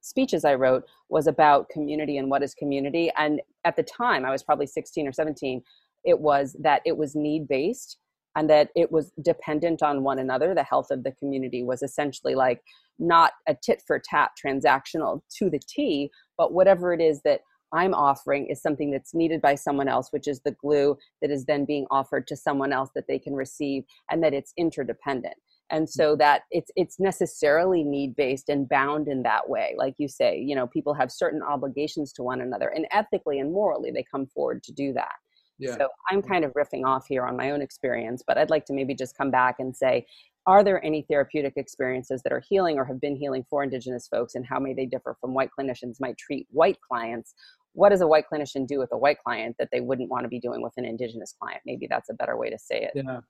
[0.00, 3.10] speeches i wrote was about community and what is community.
[3.16, 5.62] And at the time i was probably 16 or 17
[6.04, 7.98] it was that it was need based
[8.36, 10.54] and that it was dependent on one another.
[10.54, 12.62] The health of the community was essentially like
[12.98, 17.40] not a tit for tat transactional to the t but whatever it is that
[17.72, 21.44] I'm offering is something that's needed by someone else, which is the glue that is
[21.44, 25.34] then being offered to someone else that they can receive, and that it's interdependent.
[25.70, 25.90] And mm.
[25.90, 29.74] so that it's it's necessarily need based and bound in that way.
[29.76, 33.52] Like you say, you know, people have certain obligations to one another, and ethically and
[33.52, 35.16] morally, they come forward to do that.
[35.58, 35.76] Yeah.
[35.76, 38.72] So I'm kind of riffing off here on my own experience, but I'd like to
[38.72, 40.06] maybe just come back and say,
[40.46, 44.34] are there any therapeutic experiences that are healing or have been healing for Indigenous folks,
[44.34, 47.34] and how may they differ from white clinicians might treat white clients?
[47.78, 50.28] What does a white clinician do with a white client that they wouldn't want to
[50.28, 51.62] be doing with an Indigenous client?
[51.64, 52.90] Maybe that's a better way to say it.
[52.94, 53.20] Yeah.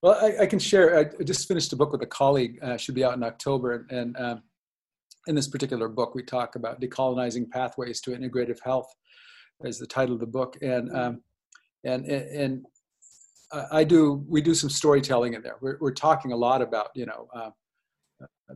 [0.00, 0.96] Well, I, I can share.
[0.96, 2.58] I just finished a book with a colleague.
[2.62, 4.42] Uh, should be out in October, and um,
[5.26, 8.86] in this particular book, we talk about decolonizing pathways to integrative health,
[9.64, 10.56] as the title of the book.
[10.62, 10.96] And mm.
[10.96, 11.22] um,
[11.84, 12.66] and and
[13.72, 15.56] I do we do some storytelling in there.
[15.60, 17.50] We're we're talking a lot about you know uh,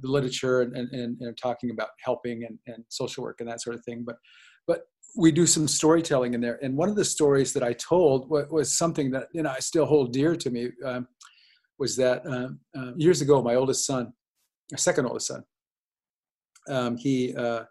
[0.00, 3.74] the literature and, and and talking about helping and, and social work and that sort
[3.74, 4.04] of thing.
[4.06, 4.16] But
[4.68, 4.82] but
[5.16, 6.58] we do some storytelling in there.
[6.62, 9.60] And one of the stories that I told was, was something that you know I
[9.60, 10.70] still hold dear to me.
[10.84, 11.08] Um,
[11.78, 14.12] was that um, uh, years ago, my oldest son,
[14.72, 15.44] my second oldest son,
[16.68, 17.62] um, he uh,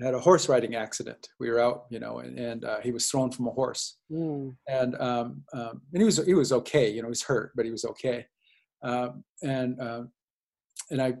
[0.00, 1.28] had a horse riding accident.
[1.40, 4.54] We were out, you know, and, and uh, he was thrown from a horse, mm.
[4.68, 7.64] and um, um, and he was he was okay, you know, he was hurt, but
[7.64, 8.26] he was okay,
[8.82, 10.02] um, and uh,
[10.90, 11.14] and I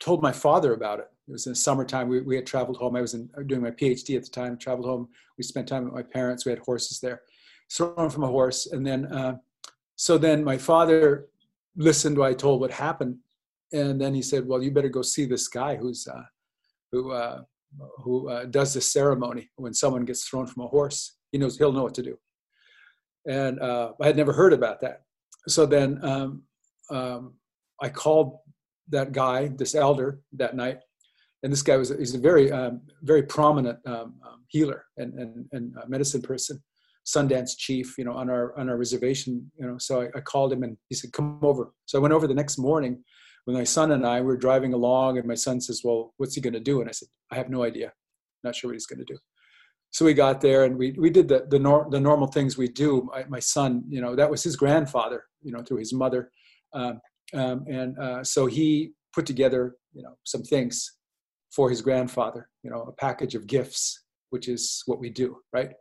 [0.00, 1.08] told my father about it.
[1.32, 2.08] It was in the summertime.
[2.08, 2.94] We we had traveled home.
[2.94, 4.58] I was in, doing my PhD at the time.
[4.58, 5.08] Traveled home.
[5.38, 6.44] We spent time with my parents.
[6.44, 7.22] We had horses there.
[7.74, 9.36] Thrown from a horse, and then uh,
[9.96, 11.28] so then my father
[11.74, 13.16] listened to I told what happened,
[13.72, 16.24] and then he said, "Well, you better go see this guy who's." Uh,
[16.92, 17.40] who uh,
[17.96, 21.16] who uh, does this ceremony when someone gets thrown from a horse.
[21.32, 22.18] He knows he'll know what to do.
[23.26, 25.02] And uh, I had never heard about that.
[25.48, 26.42] So then um,
[26.90, 27.34] um,
[27.80, 28.38] I called
[28.90, 30.80] that guy, this elder, that night,
[31.42, 35.46] and this guy was he's a very um, very prominent um, um, healer and and,
[35.52, 36.62] and medicine person,
[37.06, 39.76] Sundance chief, you know, on our on our reservation, you know.
[39.78, 42.34] So I, I called him and he said, "Come over." So I went over the
[42.34, 43.02] next morning
[43.44, 46.40] when my son and I were driving along, and my son says, "Well, what's he
[46.40, 47.92] going to do?" And I said, "I have no idea.
[48.44, 49.18] Not sure what he's going to do."
[49.90, 52.68] So we got there, and we we did the the, nor- the normal things we
[52.68, 53.08] do.
[53.12, 56.30] My, my, son, you know, that was his grandfather, you know, through his mother,
[56.72, 57.00] um,
[57.34, 60.92] um, and uh, so he put together, you know, some things
[61.54, 65.72] for his grandfather, you know, a package of gifts, which is what we do, right?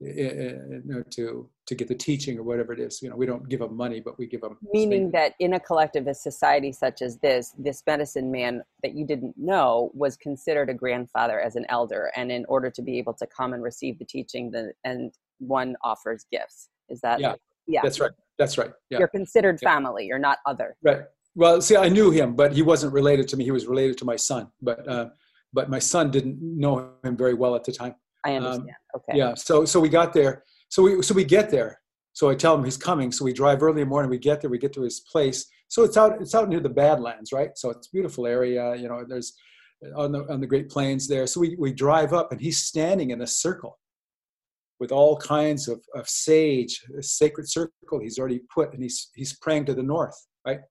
[0.00, 3.02] you know, to to get the teaching or whatever it is.
[3.02, 4.56] You know, we don't give them money, but we give them.
[4.72, 9.36] Meaning that in a collectivist society such as this, this medicine man that you didn't
[9.36, 13.26] know was considered a grandfather as an elder, and in order to be able to
[13.26, 16.68] come and receive the teaching, the and one offers gifts.
[16.88, 17.20] Is that?
[17.20, 17.34] Yeah.
[17.66, 17.80] Yeah.
[17.82, 18.12] That's right.
[18.38, 18.70] That's right.
[18.90, 19.00] Yeah.
[19.00, 19.68] You're considered yeah.
[19.68, 20.06] family.
[20.06, 20.76] You're not other.
[20.82, 21.02] Right.
[21.38, 23.44] Well, see, I knew him, but he wasn't related to me.
[23.44, 25.10] He was related to my son, but uh,
[25.52, 27.94] but my son didn't know him very well at the time.
[28.26, 28.70] I um, understand.
[28.70, 29.18] Um, okay.
[29.18, 29.34] Yeah.
[29.34, 30.42] So so we got there.
[30.68, 31.80] So we so we get there.
[32.12, 33.12] So I tell him he's coming.
[33.12, 34.10] So we drive early in the morning.
[34.10, 34.50] We get there.
[34.50, 35.46] We get to his place.
[35.68, 37.50] So it's out it's out near the Badlands, right?
[37.54, 38.74] So it's beautiful area.
[38.74, 39.32] You know, there's
[39.94, 41.28] on the on the Great Plains there.
[41.28, 43.78] So we we drive up, and he's standing in a circle
[44.80, 49.38] with all kinds of, of sage, a sacred circle he's already put, and he's he's
[49.38, 50.62] praying to the north, right?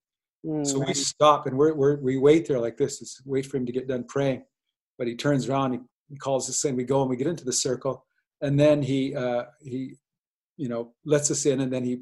[0.46, 3.58] Mm, so we stop and we're, we're, we wait there like this, just wait for
[3.58, 4.44] him to get done praying.
[4.98, 5.80] But he turns around, he
[6.10, 6.76] he calls us in.
[6.76, 8.06] We go and we get into the circle,
[8.42, 9.96] and then he uh, he
[10.58, 12.02] you know lets us in, and then he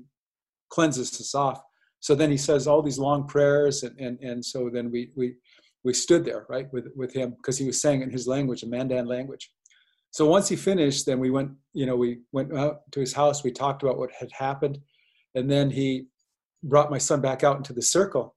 [0.69, 1.61] cleanses us off.
[1.99, 5.35] So then he says all these long prayers, and and and so then we we
[5.83, 8.67] we stood there right with with him because he was saying in his language, a
[8.67, 9.51] Mandan language.
[10.11, 13.43] So once he finished, then we went you know we went out to his house.
[13.43, 14.79] We talked about what had happened,
[15.33, 16.07] and then he
[16.65, 18.35] brought my son back out into the circle,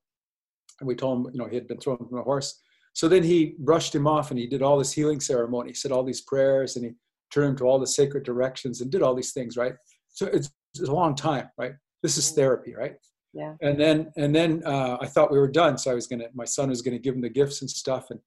[0.81, 2.61] and we told him you know he had been thrown from a horse
[2.99, 5.93] so then he brushed him off and he did all this healing ceremony, he said
[5.93, 6.91] all these prayers and he
[7.33, 9.75] turned him to all the sacred directions and did all these things, right?
[10.09, 11.75] So it's, it's a long time, right?
[12.03, 12.97] This is therapy, right?
[13.33, 13.55] Yeah.
[13.61, 16.25] And then and then uh, I thought we were done, so I was gonna.
[16.35, 18.19] My son was gonna give him the gifts and stuff, and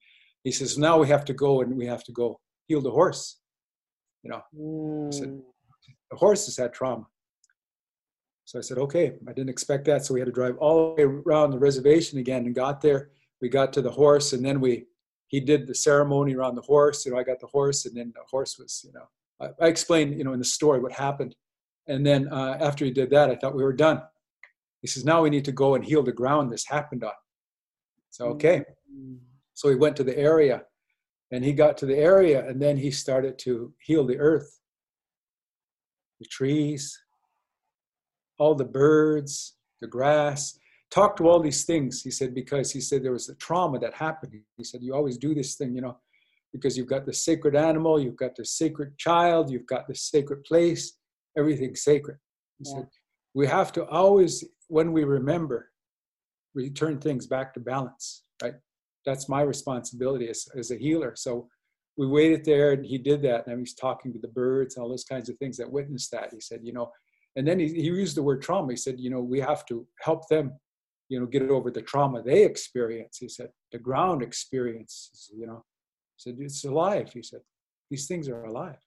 [0.42, 3.40] he says, "Now we have to go and we have to go heal the horse."
[4.22, 5.12] You know, mm.
[5.12, 5.42] said,
[6.10, 7.04] the horse has had trauma.
[8.52, 11.06] So I said, "Okay." I didn't expect that, so we had to drive all the
[11.06, 13.08] way around the reservation again and got there.
[13.40, 14.84] We got to the horse and then we
[15.28, 17.06] he did the ceremony around the horse.
[17.06, 19.06] You know i got the horse and then the horse was you know
[19.40, 21.34] i, I explained you know in the story what happened.
[21.86, 24.02] And then uh, after he did that i thought we were done.
[24.82, 27.18] He says now we need to go and heal the ground this happened on.
[28.10, 28.58] So okay.
[28.94, 29.14] Mm-hmm.
[29.54, 30.64] so he went to the area
[31.30, 34.60] and he got to the area and then he started to heal the earth.
[36.20, 37.02] The trees
[38.42, 39.34] all the birds
[39.80, 40.40] the grass
[40.90, 43.94] talk to all these things he said because he said there was a trauma that
[44.06, 45.96] happened he said you always do this thing you know
[46.52, 50.44] because you've got the sacred animal, you've got the sacred child, you've got the sacred
[50.44, 50.98] place,
[51.36, 52.18] everything's sacred.
[52.60, 52.72] Yeah.
[52.72, 52.88] So
[53.34, 55.70] we have to always, when we remember,
[56.54, 58.54] return things back to balance, right?
[59.06, 61.14] That's my responsibility as, as a healer.
[61.16, 61.48] So
[61.96, 63.46] we waited there and he did that.
[63.46, 66.30] And he's talking to the birds, and all those kinds of things that witnessed that.
[66.32, 66.92] He said, you know,
[67.36, 68.72] and then he, he used the word trauma.
[68.72, 70.52] He said, you know, we have to help them,
[71.08, 73.18] you know, get over the trauma they experience.
[73.18, 75.64] He said, the ground experiences you know,
[76.16, 77.10] he said, it's alive.
[77.12, 77.40] He said,
[77.90, 78.78] these things are alive.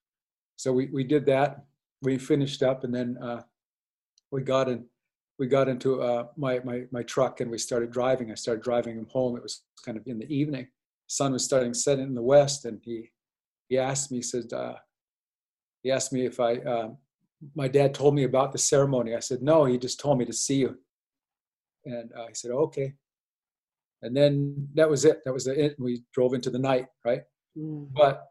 [0.57, 1.63] So we, we did that.
[2.01, 3.41] We finished up and then uh,
[4.31, 4.85] we got in,
[5.39, 8.31] we got into uh, my, my, my truck and we started driving.
[8.31, 9.35] I started driving him home.
[9.35, 10.67] It was kind of in the evening.
[11.07, 13.11] Sun was starting to set in the west and he,
[13.69, 14.75] he asked me, he said, uh,
[15.81, 16.97] he asked me if I, um,
[17.53, 19.15] my dad told me about the ceremony.
[19.15, 20.77] I said, no, he just told me to see you.
[21.85, 22.93] And uh, he said, okay.
[24.01, 25.21] And then that was it.
[25.25, 25.75] That was it.
[25.79, 27.21] We drove into the night, right?
[27.57, 27.87] Mm.
[27.93, 28.23] But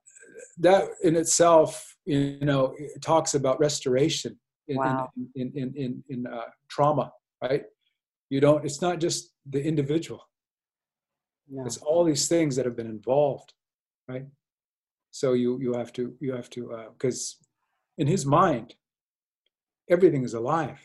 [0.58, 4.38] that in itself, you know, it talks about restoration
[4.68, 5.10] in, wow.
[5.16, 7.12] in, in, in, in, in uh, trauma,
[7.42, 7.64] right?
[8.30, 10.28] You don't, it's not just the individual.
[11.48, 11.64] No.
[11.66, 13.52] It's all these things that have been involved,
[14.08, 14.26] right?
[15.10, 17.44] So you, you have to, you have to, because uh,
[17.98, 18.74] in his mind,
[19.90, 20.78] everything is alive.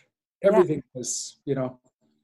[0.43, 1.01] Everything yeah.
[1.01, 1.79] is, you know,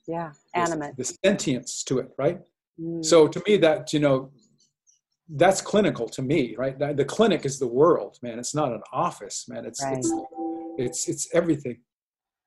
[0.07, 0.95] yeah, animate.
[0.97, 2.39] The sentience to it, right?
[2.79, 3.03] Mm.
[3.03, 4.31] So to me, that you know,
[5.29, 6.77] that's clinical to me, right?
[6.77, 8.39] The clinic is the world, man.
[8.39, 9.65] It's not an office, man.
[9.65, 9.97] It's right.
[9.97, 10.13] it's
[10.77, 11.79] it's it's everything.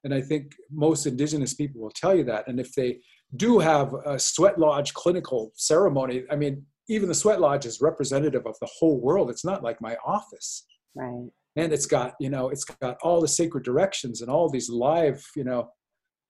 [0.05, 2.47] And I think most indigenous people will tell you that.
[2.47, 3.01] And if they
[3.37, 8.47] do have a sweat lodge clinical ceremony, I mean, even the sweat lodge is representative
[8.47, 9.29] of the whole world.
[9.29, 10.64] It's not like my office.
[10.95, 11.29] Right
[11.59, 15.25] and it's got you know it's got all the sacred directions and all these live
[15.37, 15.69] you know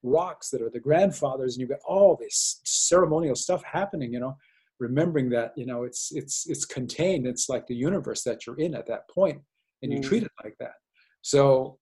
[0.02, 4.36] rocks that are the grandfathers and you've got all this ceremonial stuff happening you know
[4.80, 7.26] remembering that you know it's it's it's contained.
[7.26, 9.40] It's like the universe that you're in at that point
[9.82, 10.04] and you mm.
[10.04, 10.74] treat it like that.
[11.22, 11.78] So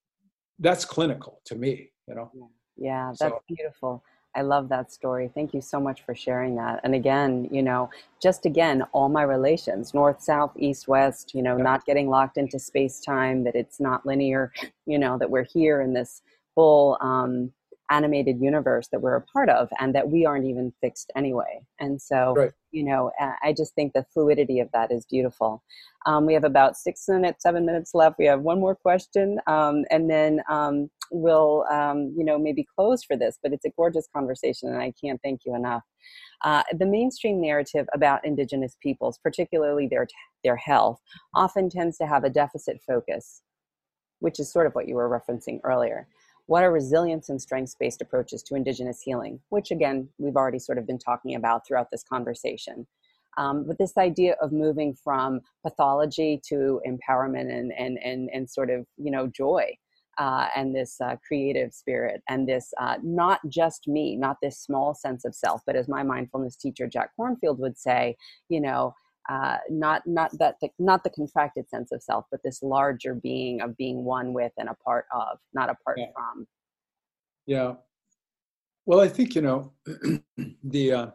[0.59, 2.31] that's clinical to me you know?
[2.77, 4.03] Yeah, that's so, beautiful
[4.37, 5.31] I love that story.
[5.35, 6.81] Thank you so much for sharing that.
[6.85, 7.89] And again, you know,
[8.23, 11.63] just again, all my relations, north, south, east, west, you know, yeah.
[11.63, 14.53] not getting locked into space time, that it's not linear,
[14.85, 16.23] you know, that we're here in this
[16.55, 17.51] full um,
[17.91, 21.61] animated universe that we're a part of and that we aren't even fixed anyway.
[21.79, 22.53] And so, right.
[22.73, 23.11] you know,
[23.43, 25.63] I just think the fluidity of that is beautiful.
[26.05, 28.19] Um, we have about six minutes, seven minutes left.
[28.19, 29.39] We have one more question.
[29.47, 33.71] Um, and then um, we'll, um, you know, maybe close for this, but it's a
[33.77, 35.83] gorgeous conversation and I can't thank you enough.
[36.45, 40.07] Uh, the mainstream narrative about indigenous peoples, particularly their,
[40.45, 41.01] their health,
[41.35, 43.43] often tends to have a deficit focus,
[44.21, 46.07] which is sort of what you were referencing earlier.
[46.47, 49.41] What are resilience and strengths based approaches to Indigenous healing?
[49.49, 52.87] Which, again, we've already sort of been talking about throughout this conversation.
[53.37, 58.71] Um, but this idea of moving from pathology to empowerment and, and, and, and sort
[58.71, 59.77] of, you know, joy
[60.19, 64.95] uh, and this uh, creative spirit and this uh, not just me, not this small
[64.95, 68.17] sense of self, but as my mindfulness teacher Jack Kornfield would say,
[68.49, 68.95] you know,
[69.29, 73.61] uh, not not that the, not the contracted sense of self, but this larger being
[73.61, 76.07] of being one with and a part of, not apart yeah.
[76.15, 76.47] from.
[77.47, 77.75] Yeah.
[78.85, 79.73] Well, I think you know
[80.65, 80.93] the.
[80.93, 81.07] Uh,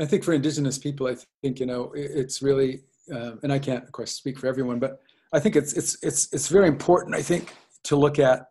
[0.00, 2.82] I think for Indigenous people, I think you know it's really,
[3.12, 5.00] uh, and I can't, of course, speak for everyone, but
[5.32, 7.14] I think it's it's it's it's very important.
[7.14, 7.54] I think
[7.84, 8.46] to look at,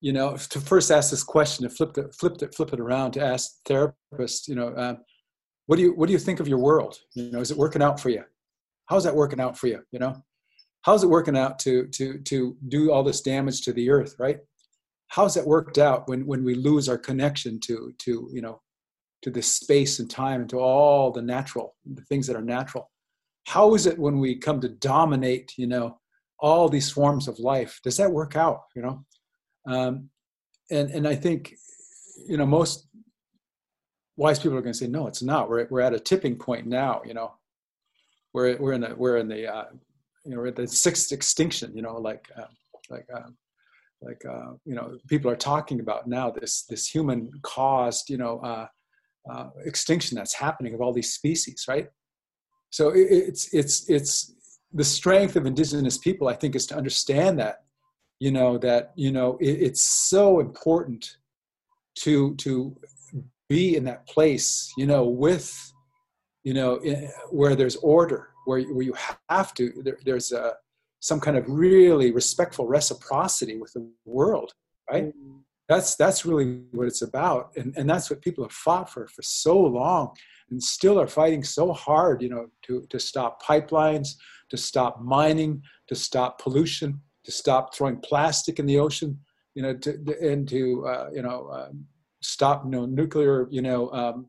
[0.00, 3.12] you know, to first ask this question, to flip it, flip it, flip it around,
[3.12, 4.98] to ask therapists, you know, um,
[5.66, 6.98] what do you what do you think of your world?
[7.14, 8.24] You know is it working out for you?
[8.86, 10.22] How's that working out for you you know?
[10.82, 14.38] How's it working out to to to do all this damage to the earth right?
[15.08, 18.60] How's that worked out when when we lose our connection to to you know
[19.22, 22.90] to this space and time and to all the natural the things that are natural?
[23.46, 25.98] How is it when we come to dominate you know
[26.42, 27.80] all these forms of life.
[27.82, 29.04] Does that work out you know?
[29.66, 30.10] Um,
[30.70, 31.54] and and i think
[32.28, 32.88] you know most
[34.16, 35.48] wise people are going to say no it's not.
[35.48, 37.32] We're, we're at a tipping point now you know?
[38.34, 39.64] We're, we're in the we're in the uh,
[40.24, 42.52] you know we're at the sixth extinction you know like uh,
[42.90, 43.30] like uh,
[44.00, 48.38] like uh, you know people are talking about now this this human caused you know
[48.40, 48.66] uh,
[49.30, 51.88] uh, extinction that's happening of all these species right?
[52.70, 54.34] So it, it's it's it's
[54.74, 57.64] the strength of indigenous people i think is to understand that
[58.18, 61.16] you know that you know it, it's so important
[61.94, 62.76] to to
[63.52, 65.72] be in that place, you know, with,
[66.42, 68.94] you know, in, where there's order, where, where you
[69.28, 70.54] have to, there, there's a,
[71.00, 74.52] some kind of really respectful reciprocity with the world,
[74.90, 75.08] right?
[75.08, 75.38] Mm-hmm.
[75.68, 79.22] That's that's really what it's about, and and that's what people have fought for for
[79.22, 80.10] so long,
[80.52, 84.10] and still are fighting so hard, you know, to to stop pipelines,
[84.50, 89.18] to stop mining, to stop pollution, to stop throwing plastic in the ocean,
[89.54, 89.90] you know, to
[90.22, 91.84] and to uh, you know um,
[92.20, 94.26] stop you know nuclear you know um,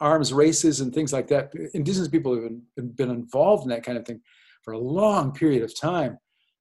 [0.00, 1.52] arms races and things like that.
[1.74, 4.20] Indigenous people have been, been involved in that kind of thing
[4.62, 6.18] for a long period of time,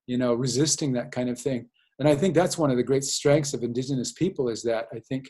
[0.08, 1.68] you know, resisting that kind of thing.
[2.00, 5.00] And I think that's one of the great strengths of Indigenous people is that I
[5.00, 5.30] think,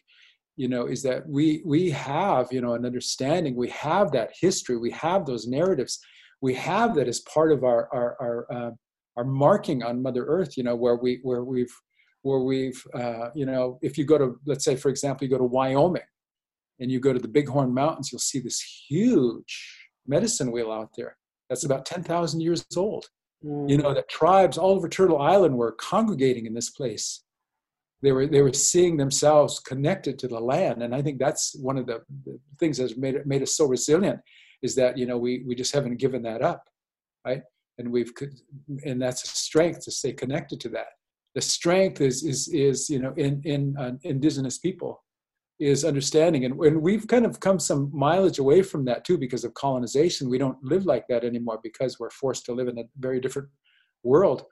[0.61, 3.55] you know, is that we we have, you know, an understanding.
[3.55, 4.77] We have that history.
[4.77, 5.99] We have those narratives.
[6.39, 8.71] We have that as part of our our our, uh,
[9.17, 10.55] our marking on Mother Earth.
[10.57, 11.75] You know, where we where we've
[12.21, 15.39] where we've uh, you know, if you go to let's say for example, you go
[15.39, 16.09] to Wyoming
[16.79, 19.53] and you go to the Bighorn Mountains, you'll see this huge
[20.05, 21.17] medicine wheel out there
[21.49, 23.07] that's about 10,000 years old.
[23.43, 23.67] Mm.
[23.67, 27.23] You know, that tribes all over Turtle Island were congregating in this place.
[28.01, 30.81] They were, they were seeing themselves connected to the land.
[30.81, 32.01] And I think that's one of the,
[32.59, 34.19] things that's made, it, made us so resilient
[34.63, 36.63] is that, you know, we, we just haven't given that up,
[37.25, 37.41] right?
[37.77, 38.11] And we've,
[38.85, 40.87] and that's a strength to stay connected to that.
[41.35, 45.03] The strength is, is, is you know, in, in uh, indigenous people
[45.61, 49.43] is understanding and, and we've kind of come some mileage away from that too because
[49.43, 52.83] of colonization we don't live like that anymore because we're forced to live in a
[52.97, 53.47] very different
[54.03, 54.43] world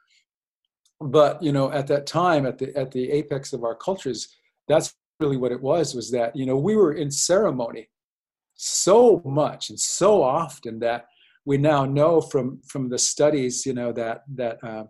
[1.02, 4.36] but you know at that time at the at the apex of our cultures
[4.68, 7.90] that's really what it was was that you know we were in ceremony
[8.56, 11.06] so much and so often that
[11.46, 14.84] we now know from from the studies you know that that uh,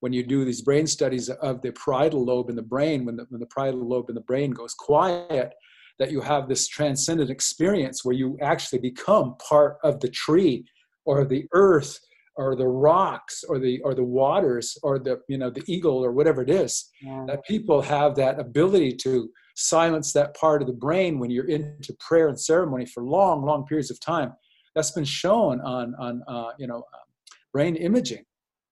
[0.00, 3.26] when you do these brain studies of the parietal lobe in the brain when the,
[3.30, 5.54] when the parietal lobe in the brain goes quiet
[5.98, 10.64] that you have this transcendent experience where you actually become part of the tree
[11.06, 11.98] or the earth
[12.36, 16.12] or the rocks or the or the waters or the you know the eagle or
[16.12, 17.24] whatever it is yeah.
[17.26, 21.94] that people have that ability to silence that part of the brain when you're into
[22.00, 24.32] prayer and ceremony for long long periods of time.
[24.74, 27.04] That's been shown on on uh, you know uh,
[27.52, 28.24] brain imaging.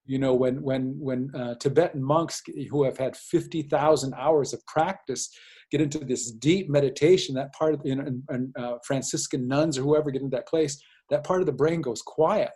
[0.04, 5.30] You know when when when uh, tibetan monks who have had 50000 hours of practice
[5.72, 9.78] get into this deep meditation, that part of you know, and, and uh, Franciscan nuns
[9.78, 12.50] or whoever get into that place, that part of the brain goes quiet,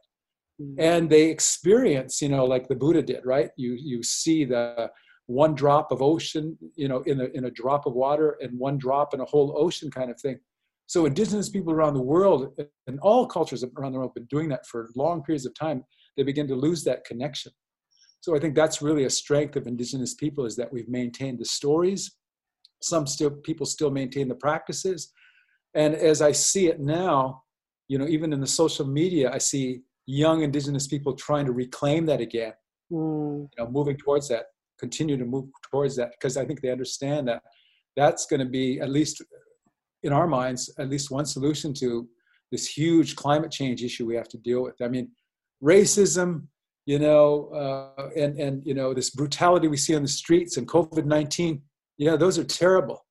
[0.61, 0.81] mm-hmm.
[0.81, 3.51] and they experience, you know, like the Buddha did, right?
[3.57, 4.91] You you see the
[5.27, 8.79] one drop of ocean, you know, in a in a drop of water, and one
[8.79, 10.39] drop in a whole ocean kind of thing.
[10.87, 14.49] So indigenous people around the world, and all cultures around the world, have been doing
[14.51, 15.85] that for long periods of time.
[16.17, 17.53] They begin to lose that connection.
[18.21, 21.45] So I think that's really a strength of indigenous people is that we've maintained the
[21.45, 22.17] stories
[22.83, 25.13] some still people still maintain the practices
[25.75, 27.43] and as i see it now
[27.89, 32.07] you know even in the social media i see young indigenous people trying to reclaim
[32.07, 32.53] that again
[32.93, 33.41] mm.
[33.41, 34.47] you know moving towards that
[34.79, 37.43] continue to move towards that because i think they understand that
[37.97, 39.23] that's going to be at least
[40.03, 42.09] in our minds at least one solution to
[42.53, 45.11] this huge climate change issue we have to deal with i mean
[45.63, 46.47] racism
[46.85, 50.69] you know uh, and and you know this brutality we see on the streets and
[50.69, 51.61] covid-19
[51.99, 53.05] yeah, those are terrible,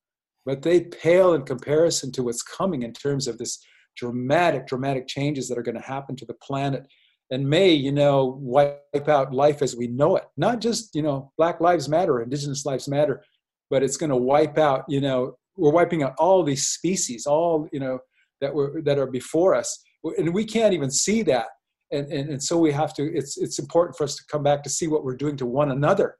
[0.44, 3.58] but they pale in comparison to what's coming in terms of this
[3.96, 6.86] dramatic, dramatic changes that are going to happen to the planet
[7.30, 10.24] and may, you know, wipe out life as we know it.
[10.36, 13.22] Not just, you know, Black Lives Matter, Indigenous Lives Matter,
[13.68, 17.68] but it's going to wipe out, you know, we're wiping out all these species, all,
[17.72, 17.98] you know,
[18.40, 19.82] that were that are before us.
[20.18, 21.46] And we can't even see that.
[21.90, 24.62] And, and, and so we have to, it's, it's important for us to come back
[24.64, 26.16] to see what we're doing to one another.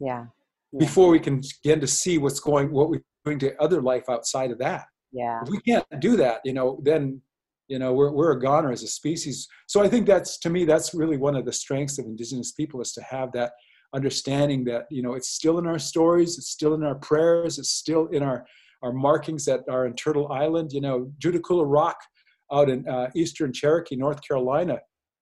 [0.00, 0.26] Yeah
[0.78, 4.50] before we can begin to see what's going what we're doing to other life outside
[4.50, 5.40] of that yeah.
[5.42, 7.20] If we can't do that you know then
[7.68, 9.48] you know we're, we're a goner as a species.
[9.66, 12.80] So i think that's to me that's really one of the strengths of indigenous people
[12.80, 13.52] is to have that
[13.94, 17.70] understanding that you know it's still in our stories it's still in our prayers it's
[17.70, 18.46] still in our
[18.82, 20.72] our markings that are in turtle island.
[20.72, 21.98] You know Judaculla rock
[22.52, 24.78] out in uh, eastern cherokee north carolina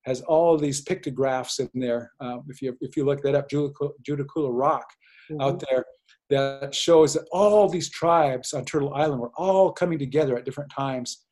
[0.07, 2.11] has all these pictographs in there.
[2.21, 4.87] Um, if you if you look that up Judaculla rock
[5.31, 5.41] mm-hmm.
[5.41, 5.85] out there
[6.31, 10.71] that shows that all these tribes on Turtle Island were all coming together at different
[10.71, 11.25] times,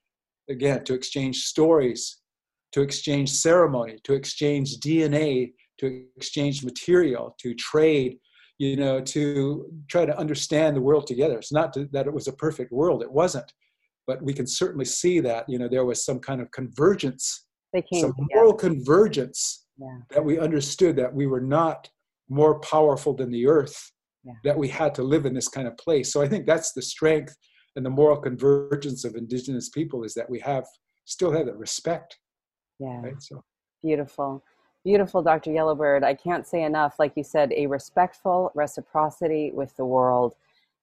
[0.50, 2.18] again, to exchange stories,
[2.72, 8.18] to exchange ceremony, to exchange DNA, to exchange material, to trade,
[8.58, 11.38] you know, to try to understand the world together.
[11.38, 13.50] It's not that it was a perfect world, it wasn't.
[14.08, 17.46] But we can certainly see that, you know, there was some kind of convergence,
[17.92, 19.98] some moral convergence yeah.
[20.10, 21.88] that we understood that we were not
[22.28, 23.92] more powerful than the earth
[24.28, 24.34] yeah.
[24.44, 26.82] that we had to live in this kind of place so i think that's the
[26.82, 27.36] strength
[27.76, 30.64] and the moral convergence of indigenous people is that we have
[31.04, 32.18] still have that respect
[32.78, 33.20] yeah right?
[33.22, 33.42] so
[33.82, 34.42] beautiful
[34.84, 39.84] beautiful dr yellowbird i can't say enough like you said a respectful reciprocity with the
[39.84, 40.34] world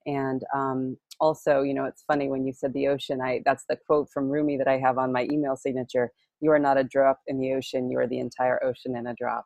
[0.06, 3.20] And um, also, you know, it's funny when you said the ocean.
[3.20, 6.12] I that's the quote from Rumi that I have on my email signature.
[6.40, 7.90] You are not a drop in the ocean.
[7.90, 9.44] You are the entire ocean in a drop.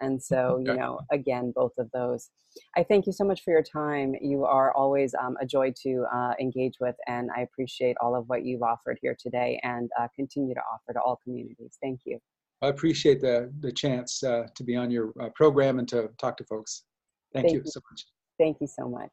[0.00, 2.30] And so, you know, again, both of those.
[2.76, 4.14] I thank you so much for your time.
[4.20, 8.28] You are always um, a joy to uh, engage with, and I appreciate all of
[8.28, 11.78] what you've offered here today and uh, continue to offer to all communities.
[11.82, 12.18] Thank you.
[12.62, 16.36] I appreciate the, the chance uh, to be on your uh, program and to talk
[16.38, 16.84] to folks.
[17.32, 18.04] Thank, thank you, you so much.
[18.38, 19.10] Thank you so much.